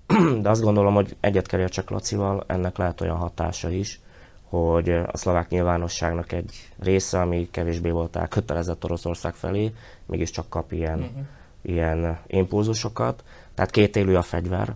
De 0.42 0.48
azt 0.48 0.62
gondolom, 0.62 0.94
hogy 0.94 1.16
egyet 1.20 1.46
kell 1.46 1.68
csak 1.68 1.90
Lacival, 1.90 2.44
ennek 2.46 2.76
lehet 2.76 3.00
olyan 3.00 3.16
hatása 3.16 3.70
is, 3.70 4.00
hogy 4.48 4.90
a 4.90 5.16
szlovák 5.16 5.48
nyilvánosságnak 5.48 6.32
egy 6.32 6.70
része, 6.78 7.20
ami 7.20 7.48
kevésbé 7.50 7.90
volt 7.90 8.16
elkötelezett 8.16 8.84
Oroszország 8.84 9.34
felé, 9.34 9.72
mégiscsak 10.06 10.48
kap 10.48 10.72
ilyen, 10.72 10.98
uh-huh. 10.98 11.24
ilyen 11.62 12.18
impulzusokat. 12.26 13.24
Tehát 13.54 13.70
két 13.70 13.96
élő 13.96 14.16
a 14.16 14.22
fegyver, 14.22 14.74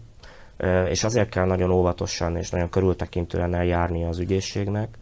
és 0.88 1.04
azért 1.04 1.28
kell 1.28 1.46
nagyon 1.46 1.70
óvatosan 1.70 2.36
és 2.36 2.50
nagyon 2.50 2.68
körültekintően 2.68 3.54
eljárni 3.54 4.04
az 4.04 4.18
ügyészségnek, 4.18 4.98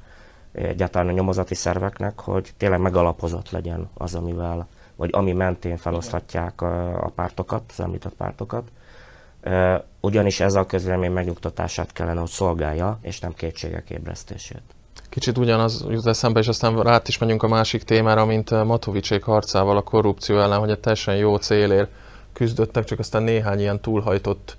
egyáltalán 0.52 1.08
a 1.08 1.12
nyomozati 1.12 1.54
szerveknek, 1.54 2.20
hogy 2.20 2.50
tényleg 2.56 2.80
megalapozott 2.80 3.50
legyen 3.50 3.88
az, 3.94 4.14
amivel, 4.14 4.68
vagy 4.96 5.10
ami 5.12 5.32
mentén 5.32 5.76
feloszlatják 5.76 6.60
a, 6.60 7.12
pártokat, 7.14 7.62
az 7.68 7.80
említett 7.80 8.14
pártokat. 8.14 8.68
Ugyanis 10.00 10.40
ez 10.40 10.54
a 10.54 10.66
közvélemény 10.66 11.12
megnyugtatását 11.12 11.92
kellene, 11.92 12.20
hogy 12.20 12.28
szolgálja, 12.28 12.98
és 13.02 13.20
nem 13.20 13.34
kétségek 13.34 13.90
ébresztését. 13.90 14.62
Kicsit 15.08 15.38
ugyanaz 15.38 15.86
jut 15.88 16.06
eszembe, 16.06 16.40
és 16.40 16.48
aztán 16.48 16.82
rát 16.82 17.08
is 17.08 17.18
megyünk 17.18 17.42
a 17.42 17.48
másik 17.48 17.82
témára, 17.82 18.24
mint 18.24 18.64
Matovicsék 18.64 19.22
harcával 19.22 19.76
a 19.76 19.82
korrupció 19.82 20.38
ellen, 20.38 20.58
hogy 20.58 20.70
egy 20.70 20.80
teljesen 20.80 21.16
jó 21.16 21.36
célért 21.36 21.90
küzdöttek, 22.32 22.84
csak 22.84 22.98
aztán 22.98 23.22
néhány 23.22 23.58
ilyen 23.58 23.80
túlhajtott 23.80 24.56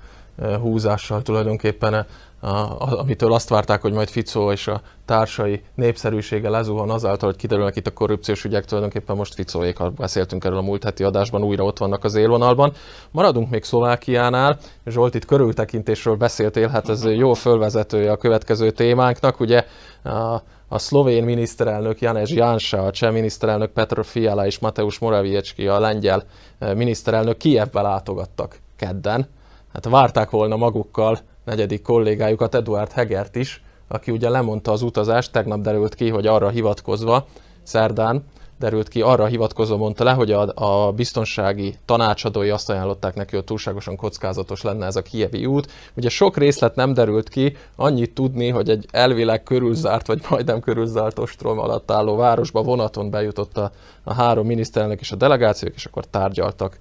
húzással 0.60 1.22
tulajdonképpen 1.22 2.05
amitől 2.39 3.34
azt 3.34 3.50
várták, 3.50 3.81
hogy 3.81 3.93
majd 3.93 4.10
Ficó 4.10 4.51
és 4.51 4.67
a 4.67 4.81
társai 5.05 5.63
népszerűsége 5.75 6.50
lezuhan 6.50 6.89
azáltal, 6.89 7.29
hogy 7.29 7.38
kiderülnek 7.38 7.75
itt 7.75 7.88
a 7.88 7.93
korrupciós 7.93 8.43
ügyek, 8.43 8.65
tulajdonképpen 8.65 9.15
most 9.15 9.34
Ficóék, 9.34 9.77
ha 9.77 9.89
beszéltünk 9.89 10.43
erről 10.43 10.58
a 10.58 10.62
múlt 10.62 10.84
heti 10.84 11.03
adásban, 11.03 11.43
újra 11.43 11.63
ott 11.63 11.77
vannak 11.77 12.03
az 12.03 12.15
élvonalban. 12.15 12.74
Maradunk 13.12 13.50
még 13.50 13.63
Szlovákiánál, 13.63 14.58
Zsolt 14.86 15.15
itt 15.15 15.25
körültekintésről 15.25 16.15
beszéltél, 16.15 16.67
hát 16.67 16.89
ez 16.89 17.05
jó 17.05 17.34
fölvezetője 17.34 18.12
a 18.12 18.17
következő 18.17 18.72
témánknak, 18.72 19.39
ugye 19.39 19.65
a, 20.03 20.41
a 20.67 20.77
szlovén 20.77 21.24
miniszterelnök 21.24 22.01
Janez 22.01 22.31
Jansa, 22.31 22.86
a 22.86 22.91
cseh 22.91 23.12
miniszterelnök 23.12 23.72
Petr 23.72 24.05
Fiala 24.05 24.46
és 24.46 24.60
Mateusz 24.60 24.98
Morawiecki, 24.98 25.67
a 25.67 25.79
lengyel 25.79 26.24
eh, 26.60 26.75
miniszterelnök 26.75 27.38
Kievbe 27.38 27.81
látogattak 27.81 28.60
kedden. 28.75 29.27
Hát 29.74 29.86
várták 29.86 30.29
volna 30.29 30.55
magukkal 30.55 31.19
negyedik 31.50 31.82
kollégájukat, 31.82 32.56
Eduard 32.56 32.91
Hegert 32.91 33.36
is, 33.36 33.63
aki 33.88 34.12
ugye 34.12 34.29
lemondta 34.29 34.72
az 34.72 34.82
utazást, 34.82 35.32
tegnap 35.32 35.62
derült 35.62 35.96
ki, 35.96 36.10
hogy 36.10 36.27
arra 36.27 36.50
hivatkozva, 36.50 37.27
szerdán 37.63 38.24
derült 38.60 38.88
ki, 38.88 39.01
arra 39.01 39.25
hivatkozva 39.25 39.77
mondta 39.77 40.03
le, 40.03 40.12
hogy 40.12 40.32
a, 40.32 40.51
a 40.56 40.91
biztonsági 40.91 41.75
tanácsadói 41.86 42.50
azt 42.50 42.70
ajánlották 42.70 43.15
neki, 43.15 43.36
hogy 43.36 43.44
túlságosan 43.44 43.96
kockázatos 43.96 44.62
lenne 44.62 44.86
ez 44.86 44.96
a 44.96 45.01
kievi 45.01 45.46
út. 45.46 45.72
Ugye 45.96 46.10
sok 46.10 46.38
részlet 46.38 46.75
nem 46.75 46.94
derült 46.94 47.29
ki, 47.29 47.56
annyit 47.75 48.13
tudni, 48.13 48.50
hogy 48.50 48.70
egy 48.70 48.86
elvileg 48.91 49.44
körülzárt, 49.44 50.08
vagy 50.08 50.22
majdnem 50.29 50.60
körülzárt 50.60 51.20
ostrom 51.20 51.60
alatt 51.60 51.91
álló 51.91 52.15
városba 52.15 52.63
vonaton 52.63 53.10
bejutott 53.10 53.58
a, 53.58 53.72
a 54.03 54.13
három 54.13 54.46
miniszterelnök 54.46 55.00
és 55.00 55.12
a 55.12 55.15
delegációk, 55.15 55.75
és 55.75 55.86
akkor 55.86 56.06
tárgyaltak 56.06 56.77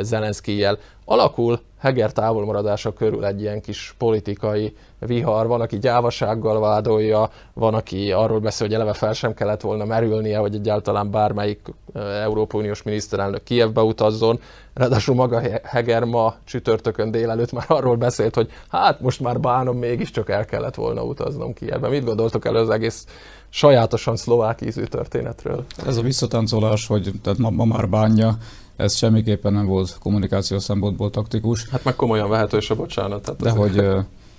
Zelenszkijjel. 0.00 0.78
Alakul 1.04 1.60
Heger 1.78 2.12
távolmaradása 2.12 2.92
körül 2.92 3.24
egy 3.24 3.40
ilyen 3.40 3.60
kis 3.60 3.94
politikai 3.98 4.76
vihar, 4.98 5.46
van, 5.46 5.60
aki 5.60 5.78
gyávasággal 5.78 6.60
vádolja, 6.60 7.30
van, 7.54 7.74
aki 7.74 8.12
arról 8.12 8.38
beszél, 8.38 8.66
hogy 8.66 8.76
eleve 8.76 8.92
fel 8.92 9.12
sem 9.12 9.34
kellett 9.34 9.60
volna 9.60 9.84
merülnie, 9.84 10.38
hogy 10.38 10.54
egyáltalán 10.54 11.10
bármelyik 11.10 11.60
Európai 11.94 12.60
Uniós 12.60 12.82
miniszterelnök 12.82 13.42
Kievbe 13.42 13.80
utazzon. 13.80 14.40
Ráadásul 14.74 15.14
maga 15.14 15.40
Heger 15.62 16.04
ma 16.04 16.34
csütörtökön 16.44 17.10
délelőtt 17.10 17.52
már 17.52 17.64
arról 17.68 17.96
beszélt, 17.96 18.34
hogy 18.34 18.50
hát 18.68 19.00
most 19.00 19.20
már 19.20 19.40
bánom, 19.40 19.78
mégiscsak 19.78 20.30
el 20.30 20.44
kellett 20.44 20.74
volna 20.74 21.02
utaznom 21.02 21.52
Kievbe. 21.52 21.88
Mit 21.88 22.04
gondoltok 22.04 22.44
elő 22.44 22.58
az 22.58 22.70
egész 22.70 23.06
sajátosan 23.48 24.16
szlovák 24.16 24.60
ízű 24.60 24.84
történetről? 24.84 25.64
Ez 25.86 25.96
a 25.96 26.02
visszatáncolás, 26.02 26.86
hogy 26.86 27.10
tehát 27.22 27.38
ma, 27.38 27.50
ma 27.50 27.64
már 27.64 27.88
bánja, 27.88 28.36
ez 28.80 28.94
semmiképpen 28.94 29.52
nem 29.52 29.66
volt 29.66 29.98
kommunikáció 30.00 30.58
szempontból 30.58 31.10
taktikus. 31.10 31.68
Hát 31.70 31.84
meg 31.84 31.96
komolyan 31.96 32.28
vehető 32.28 32.56
is 32.56 32.70
a 32.70 32.74
bocsánat. 32.74 33.22
Tehát 33.22 33.40
De 33.40 33.50
hogy, 33.50 33.84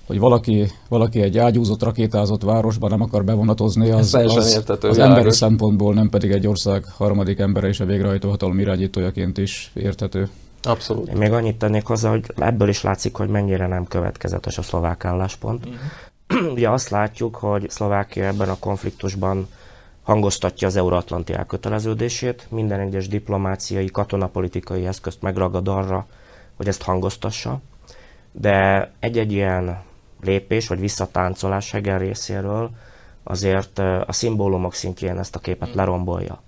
hogy 0.06 0.20
valaki, 0.20 0.72
valaki 0.90 1.22
egy 1.22 1.38
ágyúzott, 1.38 1.84
rakétázott 1.84 2.44
városba 2.44 2.88
nem 2.88 3.02
akar 3.02 3.24
bevonatozni, 3.24 3.90
az, 3.90 4.14
az, 4.14 4.36
az, 4.36 4.64
az 4.82 4.98
emberi 4.98 5.32
szempontból, 5.32 5.94
nem 5.94 6.10
pedig 6.10 6.32
egy 6.32 6.48
ország 6.48 6.86
harmadik 6.98 7.40
embere 7.40 7.68
és 7.68 7.80
a 7.80 7.86
végrehajtó 7.86 8.30
hatalom 8.30 8.60
irányítójaként 8.60 9.38
is 9.38 9.72
érthető. 9.74 10.30
Abszolút. 10.64 11.08
Én 11.08 11.18
még 11.18 11.32
annyit 11.32 11.58
tennék 11.58 11.86
hozzá, 11.86 12.10
hogy 12.10 12.26
ebből 12.38 12.70
is 12.70 12.82
látszik, 12.82 13.16
hogy 13.16 13.30
mennyire 13.30 13.68
nem 13.68 13.86
következetes 13.86 14.58
a 14.58 14.62
szlovák 14.62 15.06
álláspont. 15.06 15.66
Uh-huh. 15.66 16.52
Ugye 16.56 16.70
azt 16.70 16.90
látjuk, 16.90 17.36
hogy 17.36 17.70
Szlovákia 17.70 18.26
ebben 18.26 18.50
a 18.50 18.60
konfliktusban 18.60 19.48
hangoztatja 20.12 20.68
az 20.68 20.76
euróatlanti 20.76 21.34
elköteleződését, 21.34 22.46
minden 22.50 22.80
egyes 22.80 23.08
diplomáciai, 23.08 23.86
katonapolitikai 23.86 24.86
eszközt 24.86 25.22
megragad 25.22 25.68
arra, 25.68 26.06
hogy 26.58 26.68
ezt 26.68 26.82
hangoztassa, 26.82 27.60
de 28.32 28.90
egy-egy 29.00 29.32
ilyen 29.32 29.82
lépés 30.24 30.68
vagy 30.68 30.80
visszatáncolás 30.80 31.72
Hegel 31.72 32.00
részéről 32.00 32.70
azért 33.24 33.80
a 33.80 34.12
szimbólumok 34.14 34.74
szintjén 34.74 35.18
ezt 35.18 35.36
a 35.36 35.40
képet 35.40 35.74
lerombolja. 35.74 36.42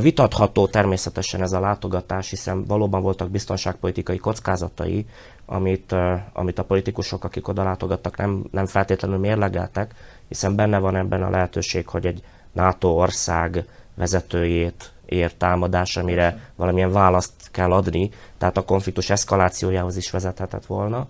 Vitatható 0.00 0.66
természetesen 0.66 1.42
ez 1.42 1.52
a 1.52 1.60
látogatás, 1.60 2.30
hiszen 2.30 2.64
valóban 2.64 3.02
voltak 3.02 3.30
biztonságpolitikai 3.30 4.16
kockázatai, 4.18 5.06
amit, 5.46 5.94
amit 6.32 6.58
a 6.58 6.64
politikusok, 6.64 7.24
akik 7.24 7.48
oda 7.48 7.62
látogattak, 7.62 8.16
nem, 8.16 8.44
nem 8.50 8.66
feltétlenül 8.66 9.18
mérlegeltek, 9.18 9.94
hiszen 10.28 10.54
benne 10.56 10.78
van 10.78 10.96
ebben 10.96 11.22
a 11.22 11.30
lehetőség, 11.30 11.88
hogy 11.88 12.06
egy 12.06 12.22
NATO 12.54 12.88
ország 12.88 13.64
vezetőjét 13.94 14.92
ér 15.06 15.32
támadás, 15.34 15.96
amire 15.96 16.50
valamilyen 16.56 16.92
választ 16.92 17.32
kell 17.50 17.72
adni, 17.72 18.10
tehát 18.38 18.56
a 18.56 18.64
konfliktus 18.64 19.10
eszkalációjához 19.10 19.96
is 19.96 20.10
vezethetett 20.10 20.66
volna. 20.66 21.06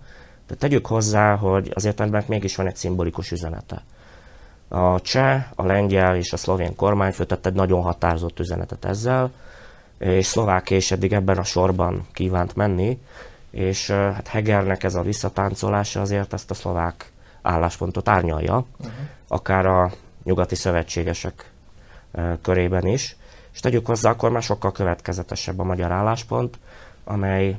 De 0.47 0.55
tegyük 0.55 0.85
hozzá, 0.85 1.35
hogy 1.35 1.71
azért 1.73 1.99
ennek 1.99 2.27
mégis 2.27 2.55
van 2.55 2.67
egy 2.67 2.75
szimbolikus 2.75 3.31
üzenete. 3.31 3.83
A 4.67 5.01
cseh, 5.01 5.45
a 5.55 5.65
lengyel 5.65 6.15
és 6.15 6.33
a 6.33 6.37
szlovén 6.37 6.75
kormányfő 6.75 7.25
tett 7.25 7.45
egy 7.45 7.53
nagyon 7.53 7.81
határozott 7.81 8.39
üzenetet 8.39 8.85
ezzel, 8.85 9.31
és 9.97 10.25
Szlovákia 10.25 10.77
is 10.77 10.91
eddig 10.91 11.13
ebben 11.13 11.37
a 11.37 11.43
sorban 11.43 12.07
kívánt 12.13 12.55
menni, 12.55 12.99
és 13.51 13.89
hát 13.89 14.27
Hegernek 14.27 14.83
ez 14.83 14.95
a 14.95 15.01
visszatáncolása 15.01 16.01
azért 16.01 16.33
ezt 16.33 16.51
a 16.51 16.53
szlovák 16.53 17.11
álláspontot 17.41 18.09
árnyalja, 18.09 18.65
uh-huh. 18.77 18.93
akár 19.27 19.65
a 19.65 19.91
nyugati 20.25 20.55
szövetségesek 20.55 21.51
körében 22.41 22.87
is. 22.87 23.15
És 23.53 23.59
tegyük 23.59 23.85
hozzá, 23.85 24.09
akkor 24.09 24.31
már 24.31 24.43
sokkal 24.43 24.71
következetesebb 24.71 25.59
a 25.59 25.63
magyar 25.63 25.91
álláspont, 25.91 26.57
amely 27.03 27.57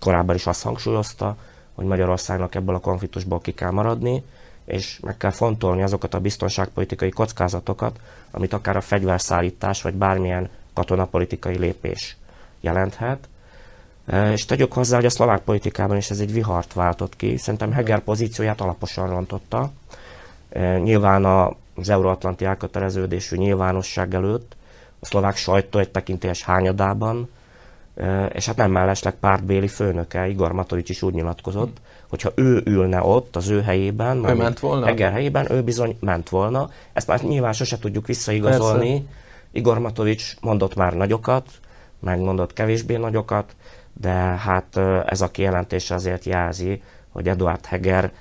korábban 0.00 0.34
is 0.34 0.46
azt 0.46 0.62
hangsúlyozta, 0.62 1.36
hogy 1.74 1.84
Magyarországnak 1.84 2.54
ebből 2.54 2.74
a 2.74 2.80
konfliktusból 2.80 3.40
ki 3.40 3.54
kell 3.54 3.70
maradni, 3.70 4.24
és 4.64 5.00
meg 5.02 5.16
kell 5.16 5.30
fontolni 5.30 5.82
azokat 5.82 6.14
a 6.14 6.20
biztonságpolitikai 6.20 7.10
kockázatokat, 7.10 8.00
amit 8.30 8.52
akár 8.52 8.76
a 8.76 8.80
fegyverszállítás 8.80 9.82
vagy 9.82 9.94
bármilyen 9.94 10.48
katonapolitikai 10.72 11.58
lépés 11.58 12.16
jelenthet. 12.60 13.28
És 14.32 14.44
tegyük 14.44 14.72
hozzá, 14.72 14.96
hogy 14.96 15.04
a 15.04 15.10
szlovák 15.10 15.40
politikában 15.40 15.96
is 15.96 16.10
ez 16.10 16.20
egy 16.20 16.32
vihart 16.32 16.72
váltott 16.72 17.16
ki. 17.16 17.36
Szerintem 17.36 17.72
Heger 17.72 18.00
pozícióját 18.00 18.60
alaposan 18.60 19.08
rontotta. 19.08 19.70
Nyilván 20.82 21.24
az 21.74 21.88
euróatlanti 21.88 22.44
elköteleződésű 22.44 23.36
nyilvánosság 23.36 24.14
előtt, 24.14 24.56
a 25.00 25.06
szlovák 25.06 25.36
sajtó 25.36 25.78
egy 25.78 25.90
tekintélyes 25.90 26.42
hányadában, 26.42 27.28
és 28.32 28.46
hát 28.46 28.56
nem 28.56 28.70
mellesleg 28.70 29.14
pártbéli 29.14 29.68
főnöke, 29.68 30.28
Igor 30.28 30.52
Matovics 30.52 30.88
is 30.88 31.02
úgy 31.02 31.14
nyilatkozott, 31.14 31.76
hogyha 32.08 32.30
ő 32.34 32.62
ülne 32.64 33.02
ott 33.02 33.36
az 33.36 33.48
ő 33.48 33.62
helyében, 33.62 34.24
ő 34.28 34.34
ment 34.34 34.58
volna? 34.58 34.86
Eger 34.86 35.12
helyében, 35.12 35.52
ő 35.52 35.62
bizony 35.62 35.96
ment 36.00 36.28
volna. 36.28 36.70
Ezt 36.92 37.06
már 37.06 37.22
nyilván 37.22 37.52
sose 37.52 37.78
tudjuk 37.78 38.06
visszaigazolni. 38.06 38.90
Persze. 38.90 39.06
Igor 39.50 39.78
Matovics 39.78 40.36
mondott 40.40 40.74
már 40.74 40.92
nagyokat, 40.94 41.48
megmondott 42.00 42.52
kevésbé 42.52 42.96
nagyokat, 42.96 43.56
de 44.00 44.10
hát 44.12 44.76
ez 45.06 45.20
a 45.20 45.30
kijelentés 45.30 45.90
azért 45.90 46.24
jelzi, 46.24 46.82
hogy 47.12 47.28
Eduard 47.28 47.66
Heger 47.66 48.12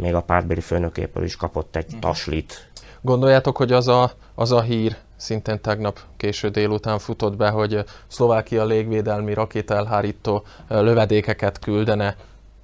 még 0.00 0.14
a 0.14 0.20
pártbéli 0.20 0.60
főnöképől 0.60 1.24
is 1.24 1.36
kapott 1.36 1.76
egy 1.76 1.90
mhm. 1.90 1.98
taslit. 1.98 2.70
Gondoljátok, 3.00 3.56
hogy 3.56 3.72
az 3.72 3.88
a, 3.88 4.10
az 4.34 4.52
a 4.52 4.60
hír 4.60 4.96
szintén 5.16 5.60
tegnap 5.60 5.98
késő 6.16 6.48
délután 6.48 6.98
futott 6.98 7.36
be, 7.36 7.48
hogy 7.48 7.84
Szlovákia 8.06 8.64
légvédelmi 8.64 9.34
rakétaelhárító 9.34 10.42
lövedékeket 10.68 11.58
küldene, 11.58 12.16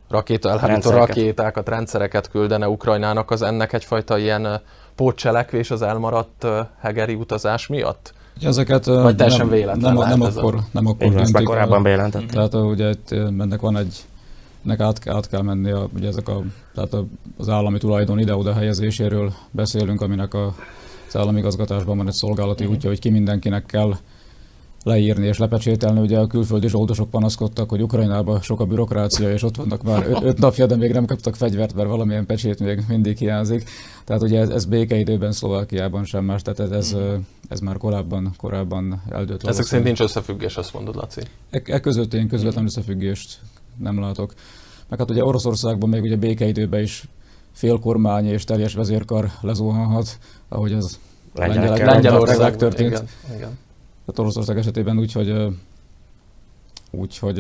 rakétaelhárító 0.09 0.73
rendszereket. 0.91 1.09
rakétákat, 1.09 1.69
rendszereket 1.69 2.31
küldene 2.31 2.69
Ukrajnának, 2.69 3.31
az 3.31 3.43
ennek 3.43 3.73
egyfajta 3.73 4.19
ilyen 4.19 4.61
pótcselekvés 4.95 5.71
az 5.71 5.83
elmaradt 5.83 6.47
hegeri 6.81 7.15
utazás 7.15 7.67
miatt? 7.67 8.15
Ezeket 8.43 8.85
Vagy 8.85 9.17
teljesen 9.17 9.47
nem, 9.47 9.57
véletlen 9.57 9.95
nem, 9.95 10.09
nem, 10.09 10.21
akkor, 10.21 10.59
nem 10.71 10.87
akkor 10.87 11.09
döntik. 11.09 11.45
korábban 11.45 11.83
bejelentett. 11.83 12.27
Tehát 12.27 12.55
ugye 12.55 12.89
itt 12.89 13.11
ennek 13.13 13.61
van 13.61 13.77
egy 13.77 14.05
ennek 14.65 14.81
át, 14.81 15.09
át 15.09 15.29
kell 15.29 15.43
menni, 15.43 15.71
a, 15.71 15.89
ugye 15.95 16.09
ezek 16.09 16.29
a, 16.29 16.43
tehát 16.75 16.97
az 17.37 17.49
állami 17.49 17.79
tulajdon 17.79 18.19
ide-oda 18.19 18.53
helyezéséről 18.53 19.33
beszélünk, 19.51 20.01
aminek 20.01 20.35
a, 20.35 20.55
az 21.09 21.17
állami 21.17 21.39
igazgatásban 21.39 21.97
van 21.97 22.07
egy 22.07 22.13
szolgálati 22.13 22.65
útja, 22.65 22.89
hogy 22.89 22.99
ki 22.99 23.11
mindenkinek 23.11 23.67
kell 23.67 23.95
leírni 24.85 25.27
és 25.27 25.39
lepecsételni. 25.39 26.01
Ugye 26.01 26.19
a 26.19 26.27
külföldi 26.27 26.69
zsoldosok 26.69 27.11
panaszkodtak, 27.11 27.71
hogy 27.71 27.83
Ukrajnában 27.83 28.41
sok 28.41 28.61
a 28.61 28.65
bürokrácia, 28.65 29.33
és 29.33 29.43
ott 29.43 29.57
vannak 29.57 29.83
már 29.83 30.07
öt, 30.09 30.23
öt 30.23 30.39
napja, 30.39 30.67
de 30.67 30.77
még 30.77 30.93
nem 30.93 31.05
kaptak 31.05 31.37
fegyvert, 31.37 31.75
mert 31.75 31.89
valamilyen 31.89 32.27
pecsét 32.27 32.61
még 32.61 32.85
mindig 32.89 33.17
hiányzik. 33.17 33.71
Tehát 34.05 34.23
ugye 34.23 34.41
ez, 34.41 34.49
ez 34.49 34.65
békeidőben 34.65 35.33
Szlovákiában 35.33 36.05
sem 36.05 36.25
más, 36.25 36.43
tehát 36.43 36.61
ez, 36.61 36.71
ez, 36.71 36.97
ez 37.49 37.61
már 37.61 37.77
korábban, 37.77 38.35
korábban 38.37 39.03
eldőlt. 39.11 39.47
Ezek 39.47 39.65
szerint 39.65 39.87
nincs 39.87 40.01
összefüggés, 40.01 40.57
azt 40.57 40.75
mondod, 40.75 40.95
Laci? 40.95 41.21
E, 41.51 41.63
e 41.65 41.81
között 41.81 42.15
én 42.15 42.29
közvetlen 42.29 42.65
összefüggést 42.65 43.39
nem 43.79 44.01
látok. 44.01 44.35
Meg 44.89 44.99
hát 44.99 45.11
ugye 45.11 45.25
Oroszországban 45.25 45.89
még 45.89 46.03
ugye 46.03 46.17
békeidőben 46.17 46.83
is 46.83 47.05
félkormány 47.53 48.27
és 48.27 48.45
teljes 48.45 48.75
vezérkar 48.75 49.31
lezuhanhat, 49.41 50.19
ahogy 50.49 50.73
az 50.73 50.99
Lengyelország 51.35 52.57
történt. 52.57 52.91
Igen, 52.91 53.09
igen. 53.27 53.59
Tehát 54.07 54.19
Oroszország 54.19 54.59
esetében 54.59 54.99
úgy, 54.99 55.13
hogy, 55.13 55.33
úgy, 56.91 57.19
hogy 57.19 57.35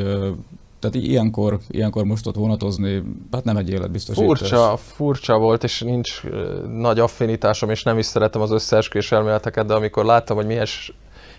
tehát 0.79 1.07
ilyenkor, 1.07 1.59
ilyenkor 1.69 2.05
most 2.05 2.27
ott 2.27 2.35
vonatozni, 2.35 3.03
hát 3.33 3.45
nem 3.45 3.57
egy 3.57 3.71
életbiztosítás. 3.71 4.39
Furcsa, 4.39 4.77
furcsa 4.77 5.39
volt, 5.39 5.65
és 5.65 5.81
nincs 5.81 6.23
nagy 6.69 6.99
affinitásom, 6.99 7.71
és 7.71 7.83
nem 7.83 7.99
is 7.99 8.07
szeretem 8.07 8.41
az 8.41 8.51
összeesküvés 8.51 9.13
elméleteket, 9.13 9.67
de 9.67 9.75
amikor 9.75 10.05
láttam, 10.05 10.37
hogy 10.37 10.47
milyen 10.47 10.67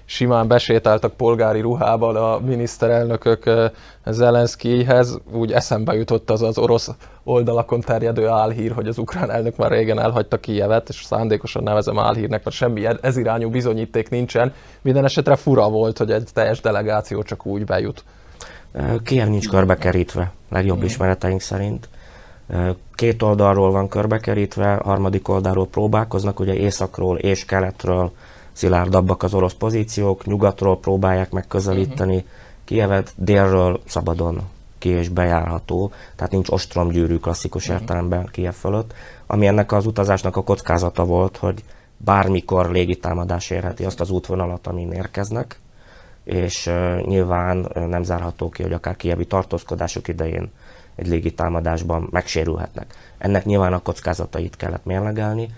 simán 0.05 0.47
besétáltak 0.47 1.13
polgári 1.13 1.61
ruhában 1.61 2.15
a 2.15 2.39
miniszterelnökök 2.39 3.51
Zelenszkijhez, 4.05 5.19
úgy 5.31 5.51
eszembe 5.51 5.93
jutott 5.93 6.29
az 6.29 6.41
az 6.41 6.57
orosz 6.57 6.89
oldalakon 7.23 7.81
terjedő 7.81 8.27
álhír, 8.27 8.71
hogy 8.71 8.87
az 8.87 8.97
ukrán 8.97 9.31
elnök 9.31 9.55
már 9.55 9.71
régen 9.71 9.99
elhagyta 9.99 10.37
Kijevet, 10.37 10.89
és 10.89 11.03
szándékosan 11.03 11.63
nevezem 11.63 11.99
álhírnek, 11.99 12.43
mert 12.43 12.55
semmi 12.55 12.87
ez 13.01 13.17
irányú 13.17 13.49
bizonyíték 13.49 14.09
nincsen. 14.09 14.53
Minden 14.81 15.05
esetre 15.05 15.35
fura 15.35 15.69
volt, 15.69 15.97
hogy 15.97 16.11
egy 16.11 16.29
teljes 16.33 16.61
delegáció 16.61 17.23
csak 17.23 17.45
úgy 17.45 17.65
bejut. 17.65 18.03
Kiev 19.03 19.27
nincs 19.27 19.49
körbekerítve, 19.49 20.31
legjobb 20.49 20.77
hmm. 20.77 20.85
ismereteink 20.85 21.41
szerint. 21.41 21.89
Két 22.95 23.21
oldalról 23.21 23.71
van 23.71 23.87
körbekerítve, 23.87 24.79
harmadik 24.83 25.27
oldalról 25.27 25.67
próbálkoznak, 25.67 26.39
ugye 26.39 26.53
északról 26.53 27.17
és 27.17 27.45
keletről 27.45 28.11
szilárdabbak 28.55 29.23
az 29.23 29.33
orosz 29.33 29.53
pozíciók, 29.53 30.25
nyugatról 30.25 30.79
próbálják 30.79 31.31
megközelíteni 31.31 32.15
uh-huh. 32.15 32.29
Kievet, 32.63 33.13
délről 33.15 33.81
szabadon 33.85 34.41
ki 34.77 34.89
és 34.89 35.09
bejárható, 35.09 35.91
tehát 36.15 36.31
nincs 36.31 36.49
ostromgyűrű 36.49 37.17
klasszikus 37.17 37.63
uh-huh. 37.67 37.81
értelemben 37.81 38.29
Kiev 38.31 38.53
fölött, 38.53 38.93
ami 39.27 39.47
ennek 39.47 39.71
az 39.71 39.85
utazásnak 39.85 40.35
a 40.35 40.43
kockázata 40.43 41.05
volt, 41.05 41.37
hogy 41.37 41.63
bármikor 41.97 42.71
légitámadás 42.71 43.49
érheti 43.49 43.85
azt 43.85 43.99
az 43.99 44.09
útvonalat, 44.09 44.67
amin 44.67 44.91
érkeznek, 44.91 45.59
és 46.23 46.71
nyilván 47.01 47.71
nem 47.73 48.03
zárható 48.03 48.49
ki, 48.49 48.61
hogy 48.61 48.73
akár 48.73 48.95
kievi 48.95 49.25
tartózkodások 49.25 50.07
idején 50.07 50.51
egy 50.95 51.07
légitámadásban 51.07 52.07
megsérülhetnek. 52.11 52.93
Ennek 53.17 53.45
nyilván 53.45 53.73
a 53.73 53.81
kockázatait 53.81 54.55
kellett 54.55 54.85
mérlegelni. 54.85 55.49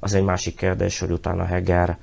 Az 0.00 0.14
egy 0.14 0.24
másik 0.24 0.56
kérdés, 0.56 0.98
hogy 0.98 1.10
utána 1.10 1.44
Heger 1.44 1.98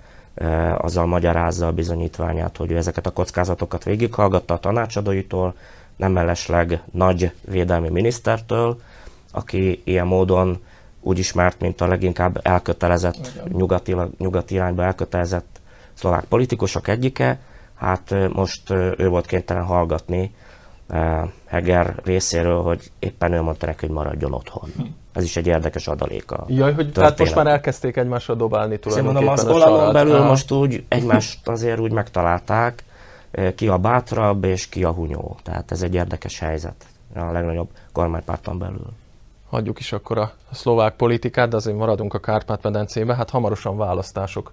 azzal 0.78 1.06
magyarázza 1.06 1.68
a 1.68 1.72
bizonyítványát, 1.72 2.58
hogy 2.58 2.72
ő 2.72 2.78
ezeket 2.78 3.06
a 3.06 3.12
kockázatokat 3.12 3.84
végighallgatta 3.84 4.54
a 4.54 4.60
tanácsadóitól, 4.60 5.56
nem 5.96 6.12
mellesleg 6.12 6.82
nagy 6.92 7.32
védelmi 7.42 7.90
minisztertől, 7.90 8.80
aki 9.32 9.82
ilyen 9.84 10.08
módon 10.08 10.60
úgy 11.02 11.20
ismert, 11.20 11.60
mint 11.60 11.82
a 11.82 11.88
leginkább 11.88 12.40
elkötelezett, 12.44 13.32
nyugati, 13.48 13.96
nyugati 14.18 14.54
irányba 14.54 14.84
elkötelezett 14.84 15.62
szlovák 15.94 16.24
politikusok 16.24 16.88
egyike, 16.88 17.40
hát 17.76 18.16
most 18.34 18.70
ő 18.98 19.08
volt 19.10 19.26
kénytelen 19.26 19.64
hallgatni 19.64 20.36
Heger 21.46 21.96
részéről, 22.04 22.62
hogy 22.62 22.92
éppen 23.00 23.34
ő 23.34 23.42
mondta 23.42 23.66
neki, 23.66 23.86
hogy 23.86 23.96
maradjon 23.96 24.34
otthon. 24.34 24.70
Ez 25.14 25.24
is 25.24 25.36
egy 25.36 25.48
érdekes 25.48 25.88
adaléka. 25.88 26.44
Jaj, 26.48 26.74
hogy 26.74 26.92
tehát 26.92 27.20
most 27.20 27.36
már 27.36 27.48
elkezdték 27.48 27.98
egymásra 27.98 28.34
dobálni 28.34 28.80
tulajdonképpen 28.80 29.26
mondom, 29.26 29.52
az 29.52 29.56
olalon 29.56 29.94
belül 29.94 30.16
ah. 30.16 30.28
most 30.28 30.52
úgy 30.52 30.84
egymást 30.88 31.48
azért 31.48 31.80
úgy 31.80 31.92
megtalálták, 31.92 32.84
ki 33.56 33.68
a 33.68 33.78
bátrabb 33.78 34.44
és 34.44 34.70
ki 34.70 34.84
a 34.84 34.92
hunyó. 34.92 35.38
Tehát 35.44 35.72
ez 35.72 35.82
egy 35.82 35.94
érdekes 35.94 36.40
helyzet 36.40 36.86
a 37.16 37.32
legnagyobb 37.32 37.70
kormánypárton 37.92 38.58
belül. 38.58 38.88
Hagyjuk 39.50 39.80
is 39.80 39.92
akkor 39.92 40.18
a 40.18 40.32
szlovák 40.52 40.96
politikát, 40.96 41.50
de 41.50 41.56
azért 41.56 41.78
maradunk 41.78 42.14
a 42.14 42.20
Kárpát-medencébe. 42.20 43.16
Hát 43.16 43.30
hamarosan 43.30 43.78
választások 43.78 44.52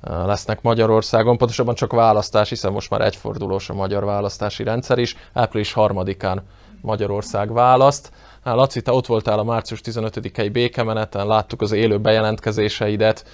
lesznek 0.00 0.62
Magyarországon, 0.62 1.36
pontosabban 1.36 1.74
csak 1.74 1.92
választás, 1.92 2.48
hiszen 2.48 2.72
most 2.72 2.90
már 2.90 3.00
egyfordulós 3.00 3.70
a 3.70 3.74
magyar 3.74 4.04
választási 4.04 4.62
rendszer 4.62 4.98
is. 4.98 5.16
Április 5.32 5.72
harmadikán 5.72 6.42
Magyarország 6.80 7.52
választ. 7.52 8.12
Hát, 8.48 8.56
Laci, 8.56 8.80
te 8.80 8.92
ott 8.92 9.06
voltál 9.06 9.38
a 9.38 9.44
március 9.44 9.80
15-i 9.84 10.48
békemeneten, 10.52 11.26
láttuk 11.26 11.62
az 11.62 11.72
élő 11.72 11.98
bejelentkezéseidet, 11.98 13.24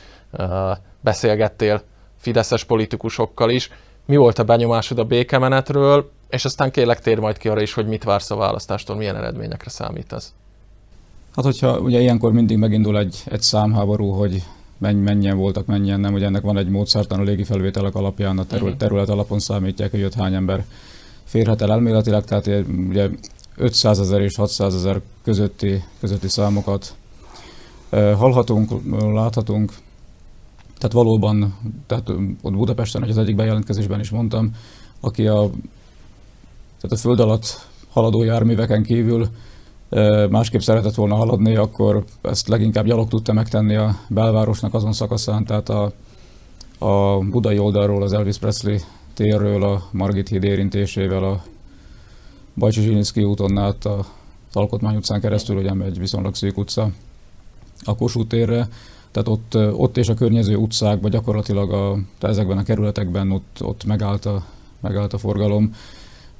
beszélgettél 1.01 1.83
fideszes 2.17 2.65
politikusokkal 2.65 3.51
is. 3.51 3.71
Mi 4.05 4.17
volt 4.17 4.39
a 4.39 4.45
benyomásod 4.45 4.99
a 4.99 5.05
békemenetről, 5.05 6.11
és 6.29 6.45
aztán 6.45 6.71
kérlek 6.71 7.01
tér 7.01 7.19
majd 7.19 7.39
ki 7.39 7.49
arra 7.49 7.61
is, 7.61 7.73
hogy 7.73 7.87
mit 7.87 8.05
vársz 8.05 8.31
a 8.31 8.37
választástól, 8.37 8.97
milyen 8.97 9.17
eredményekre 9.17 9.71
számítasz? 9.71 10.35
Hát 11.35 11.45
hogyha 11.45 11.79
ugye 11.79 12.01
ilyenkor 12.01 12.33
mindig 12.33 12.59
megindul 12.59 12.99
egy, 12.99 13.23
egy 13.25 13.43
számháború, 13.43 14.11
hogy 14.11 14.43
menny, 14.79 15.03
mennyien 15.03 15.37
voltak, 15.37 15.67
mennyien 15.67 16.01
nem, 16.01 16.15
ugye 16.15 16.27
ennek 16.27 16.43
van 16.43 16.57
egy 16.57 16.69
módszertan 16.69 17.21
a 17.21 17.23
légi 17.23 17.45
felvételek 17.45 17.95
alapján, 17.95 18.39
a 18.39 18.45
terület, 18.45 18.77
terület 18.77 19.09
alapon 19.09 19.39
számítják, 19.39 19.91
hogy 19.91 20.05
ott 20.05 20.15
hány 20.15 20.35
ember 20.35 20.65
férhet 21.25 21.63
el 21.63 21.73
elméletileg, 21.73 22.25
tehát 22.25 22.47
ugye 22.89 23.09
500 23.57 24.01
ezer 24.01 24.21
és 24.21 24.37
600 24.37 24.75
ezer 24.75 25.01
közötti, 25.23 25.85
közötti 26.01 26.29
számokat 26.29 26.95
hallhatunk, 27.91 28.71
láthatunk, 29.13 29.73
tehát 30.79 30.93
valóban, 30.93 31.59
tehát 31.87 32.09
ott 32.43 32.53
Budapesten, 32.53 33.01
hogy 33.01 33.11
az 33.11 33.19
egyik 33.19 33.37
bejelentkezésben 33.37 34.01
is 34.01 34.11
mondtam, 34.11 34.51
aki 35.01 35.27
a, 35.27 35.51
tehát 36.81 36.93
a 36.93 36.97
föld 36.97 37.21
alatt 37.21 37.69
haladó 37.91 38.23
járműveken 38.23 38.83
kívül 38.83 39.29
másképp 40.31 40.61
szeretett 40.61 40.95
volna 40.95 41.15
haladni, 41.15 41.57
akkor 41.57 42.05
ezt 42.23 42.49
leginkább 42.49 42.85
gyalog 42.85 43.09
tudta 43.09 43.33
megtenni 43.33 43.75
a 43.75 43.97
belvárosnak 44.09 44.75
azon 44.75 44.93
szakaszán, 44.93 45.45
tehát 45.45 45.69
a, 45.69 45.93
a 46.79 47.19
budai 47.19 47.59
oldalról, 47.59 48.03
az 48.03 48.13
Elvis 48.13 48.39
Presley 48.39 48.77
térről, 49.15 49.63
a 49.63 49.83
Margit 49.91 50.29
híd 50.29 50.45
érintésével, 50.45 51.25
a 51.25 51.43
Bajcsi 52.57 52.81
Zsilinszki 52.81 53.25
úton 53.25 53.59
át 53.59 53.85
a 53.85 54.07
Alkotmány 54.53 54.97
utcán 54.97 55.21
keresztül, 55.21 55.57
ugye 55.57 55.85
egy 55.85 55.99
viszonylag 55.99 56.35
szűk 56.35 56.59
utca, 56.59 56.91
a 57.85 57.97
Kossuth 57.97 58.29
térre, 58.29 58.69
tehát 59.11 59.29
ott, 59.29 59.57
ott 59.77 59.97
és 59.97 60.09
a 60.09 60.15
környező 60.15 60.57
utcákban 60.57 61.11
gyakorlatilag 61.11 61.73
a, 61.73 61.99
ezekben 62.21 62.59
a 62.59 62.63
kerületekben 62.63 63.31
ott, 63.31 63.59
ott 63.61 63.85
megállt, 63.85 64.27
a, 64.27 64.45
megállt 64.81 65.13
a 65.13 65.19
forgalom. 65.19 65.75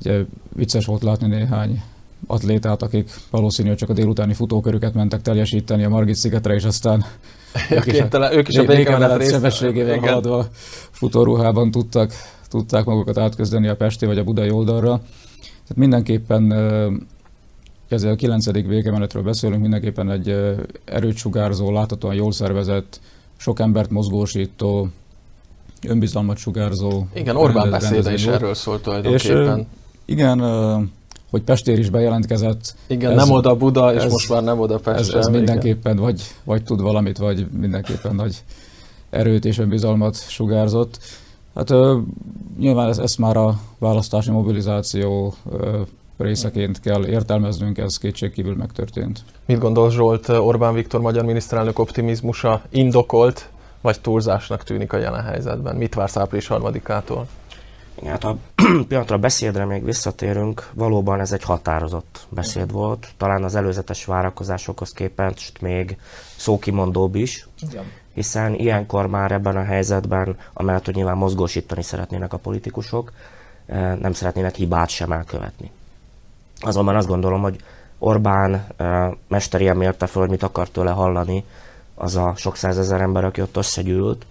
Ugye 0.01 0.25
vicces 0.57 0.87
volt 0.87 1.03
látni 1.03 1.27
néhány 1.27 1.83
atlétát, 2.27 2.83
akik 2.83 3.11
valószínűleg 3.31 3.77
csak 3.79 3.89
a 3.89 3.93
délutáni 3.93 4.35
futókörüket 4.35 4.95
mentek 4.95 5.23
teljesíteni 5.23 5.85
a 5.85 5.89
Margit 5.89 6.15
szigetre, 6.15 6.55
és 6.55 6.65
aztán 6.65 7.05
ők, 7.71 7.87
is 7.87 8.01
a, 8.01 8.35
ők 8.35 8.49
is 8.49 8.57
a 8.57 8.65
békemenet 8.65 9.31
sebességével 9.31 9.99
haladva 9.99 10.47
futóruhában 10.91 11.71
tudtak, 11.71 12.13
tudták 12.49 12.85
magukat 12.85 13.19
átközdeni 13.19 13.69
a 13.69 13.77
Pesti 13.77 14.07
vagy 14.07 14.19
a 14.19 14.25
Budai 14.25 14.51
oldalra. 14.51 15.01
Tehát 15.69 15.77
mindenképpen 15.77 16.53
ezzel 17.89 18.13
a 18.13 18.15
9. 18.15 18.51
békemenetről 18.51 19.23
beszélünk, 19.23 19.61
mindenképpen 19.61 20.11
egy 20.11 20.29
erőt 20.85 21.17
sugárzó, 21.17 21.73
láthatóan 21.73 22.15
jól 22.15 22.33
szervezett, 22.33 23.01
sok 23.37 23.61
embert 23.61 23.91
mozgósító, 23.91 24.89
önbizalmat 25.89 26.37
sugárzó. 26.37 27.07
Igen, 27.13 27.37
Orbán 27.37 27.71
beszéde 27.71 28.13
is 28.13 28.27
erről 28.27 28.55
szólt 28.55 28.83
tulajdonképpen. 28.83 29.59
És, 29.59 29.65
igen, 30.05 30.41
hogy 31.31 31.43
Pestér 31.43 31.79
is 31.79 31.91
bejelentkezett. 31.91 32.75
Igen, 32.87 33.11
ez, 33.11 33.17
nem 33.17 33.31
oda 33.31 33.57
Buda, 33.57 33.95
és 33.95 34.03
ez, 34.03 34.13
most 34.13 34.29
már 34.29 34.43
nem 34.43 34.61
oda 34.61 34.79
Pest. 34.79 34.99
Ez, 34.99 35.15
ez 35.15 35.27
mindenképpen 35.27 35.97
vagy, 35.97 36.23
vagy 36.45 36.63
tud 36.63 36.81
valamit, 36.81 37.19
vagy 37.19 37.47
mindenképpen 37.61 38.15
nagy 38.15 38.43
erőt 39.11 39.45
és 39.45 39.59
önbizalmat 39.59 40.29
sugárzott. 40.29 40.99
Hát 41.55 41.71
ö, 41.71 41.99
nyilván 42.59 42.89
ezt, 42.89 43.01
ezt 43.01 43.19
már 43.19 43.37
a 43.37 43.61
választási 43.79 44.31
mobilizáció 44.31 45.35
ö, 45.51 45.81
részeként 46.17 46.81
kell 46.81 47.07
értelmeznünk, 47.07 47.79
ez 47.79 47.99
kétségkívül 47.99 48.55
megtörtént. 48.57 49.25
Mit 49.47 49.59
gondol 49.59 49.91
Zsolt, 49.91 50.29
Orbán 50.29 50.75
Viktor 50.75 51.01
magyar 51.01 51.25
miniszterelnök 51.25 51.79
optimizmusa 51.79 52.63
indokolt, 52.71 53.49
vagy 53.81 54.01
túlzásnak 54.01 54.63
tűnik 54.63 54.93
a 54.93 54.97
jelen 54.97 55.25
helyzetben? 55.25 55.77
Mit 55.77 55.95
vársz 55.95 56.17
április 56.17 56.47
harmadikától? 56.47 57.27
Hát 58.05 58.25
a 58.25 58.37
pillanatra 58.89 59.17
a 59.17 59.19
beszédre 59.19 59.65
még 59.65 59.85
visszatérünk, 59.85 60.71
valóban 60.75 61.21
ez 61.21 61.33
egy 61.33 61.43
határozott 61.43 62.27
beszéd 62.29 62.73
volt, 62.73 63.09
talán 63.17 63.45
az 63.45 63.55
előzetes 63.55 64.05
várakozásokhoz 64.05 64.93
képest 64.93 65.61
még 65.61 65.97
szókimondóbb 66.37 67.15
is, 67.15 67.49
Igen. 67.71 67.85
Hiszen 68.15 68.55
ilyenkor 68.55 69.07
már 69.07 69.33
ebben 69.33 69.57
a 69.57 69.65
helyzetben, 69.65 70.37
amellett, 70.53 70.85
hogy 70.85 70.95
nyilván 70.95 71.17
mozgósítani 71.17 71.83
szeretnének 71.83 72.33
a 72.33 72.39
politikusok, 72.39 73.13
eh, 73.67 73.97
nem 73.97 74.13
szeretnének 74.13 74.55
hibát 74.55 74.89
sem 74.89 75.13
elkövetni. 75.13 75.71
Azonban 76.61 76.97
azt 76.97 77.09
gondolom, 77.09 77.41
hogy 77.43 77.57
Orbán 77.99 78.67
eh, 78.77 79.11
mesterien 79.29 79.77
mérte 79.77 80.07
föl, 80.07 80.23
hogy 80.23 80.31
mit 80.31 80.43
akar 80.43 80.69
tőle 80.69 80.91
hallani 80.91 81.45
az 81.95 82.17
a 82.17 82.33
sok 82.37 82.57
százezer 82.57 83.01
ember, 83.01 83.25
aki 83.25 83.41
ott 83.41 83.57
összegyűlt. 83.57 84.27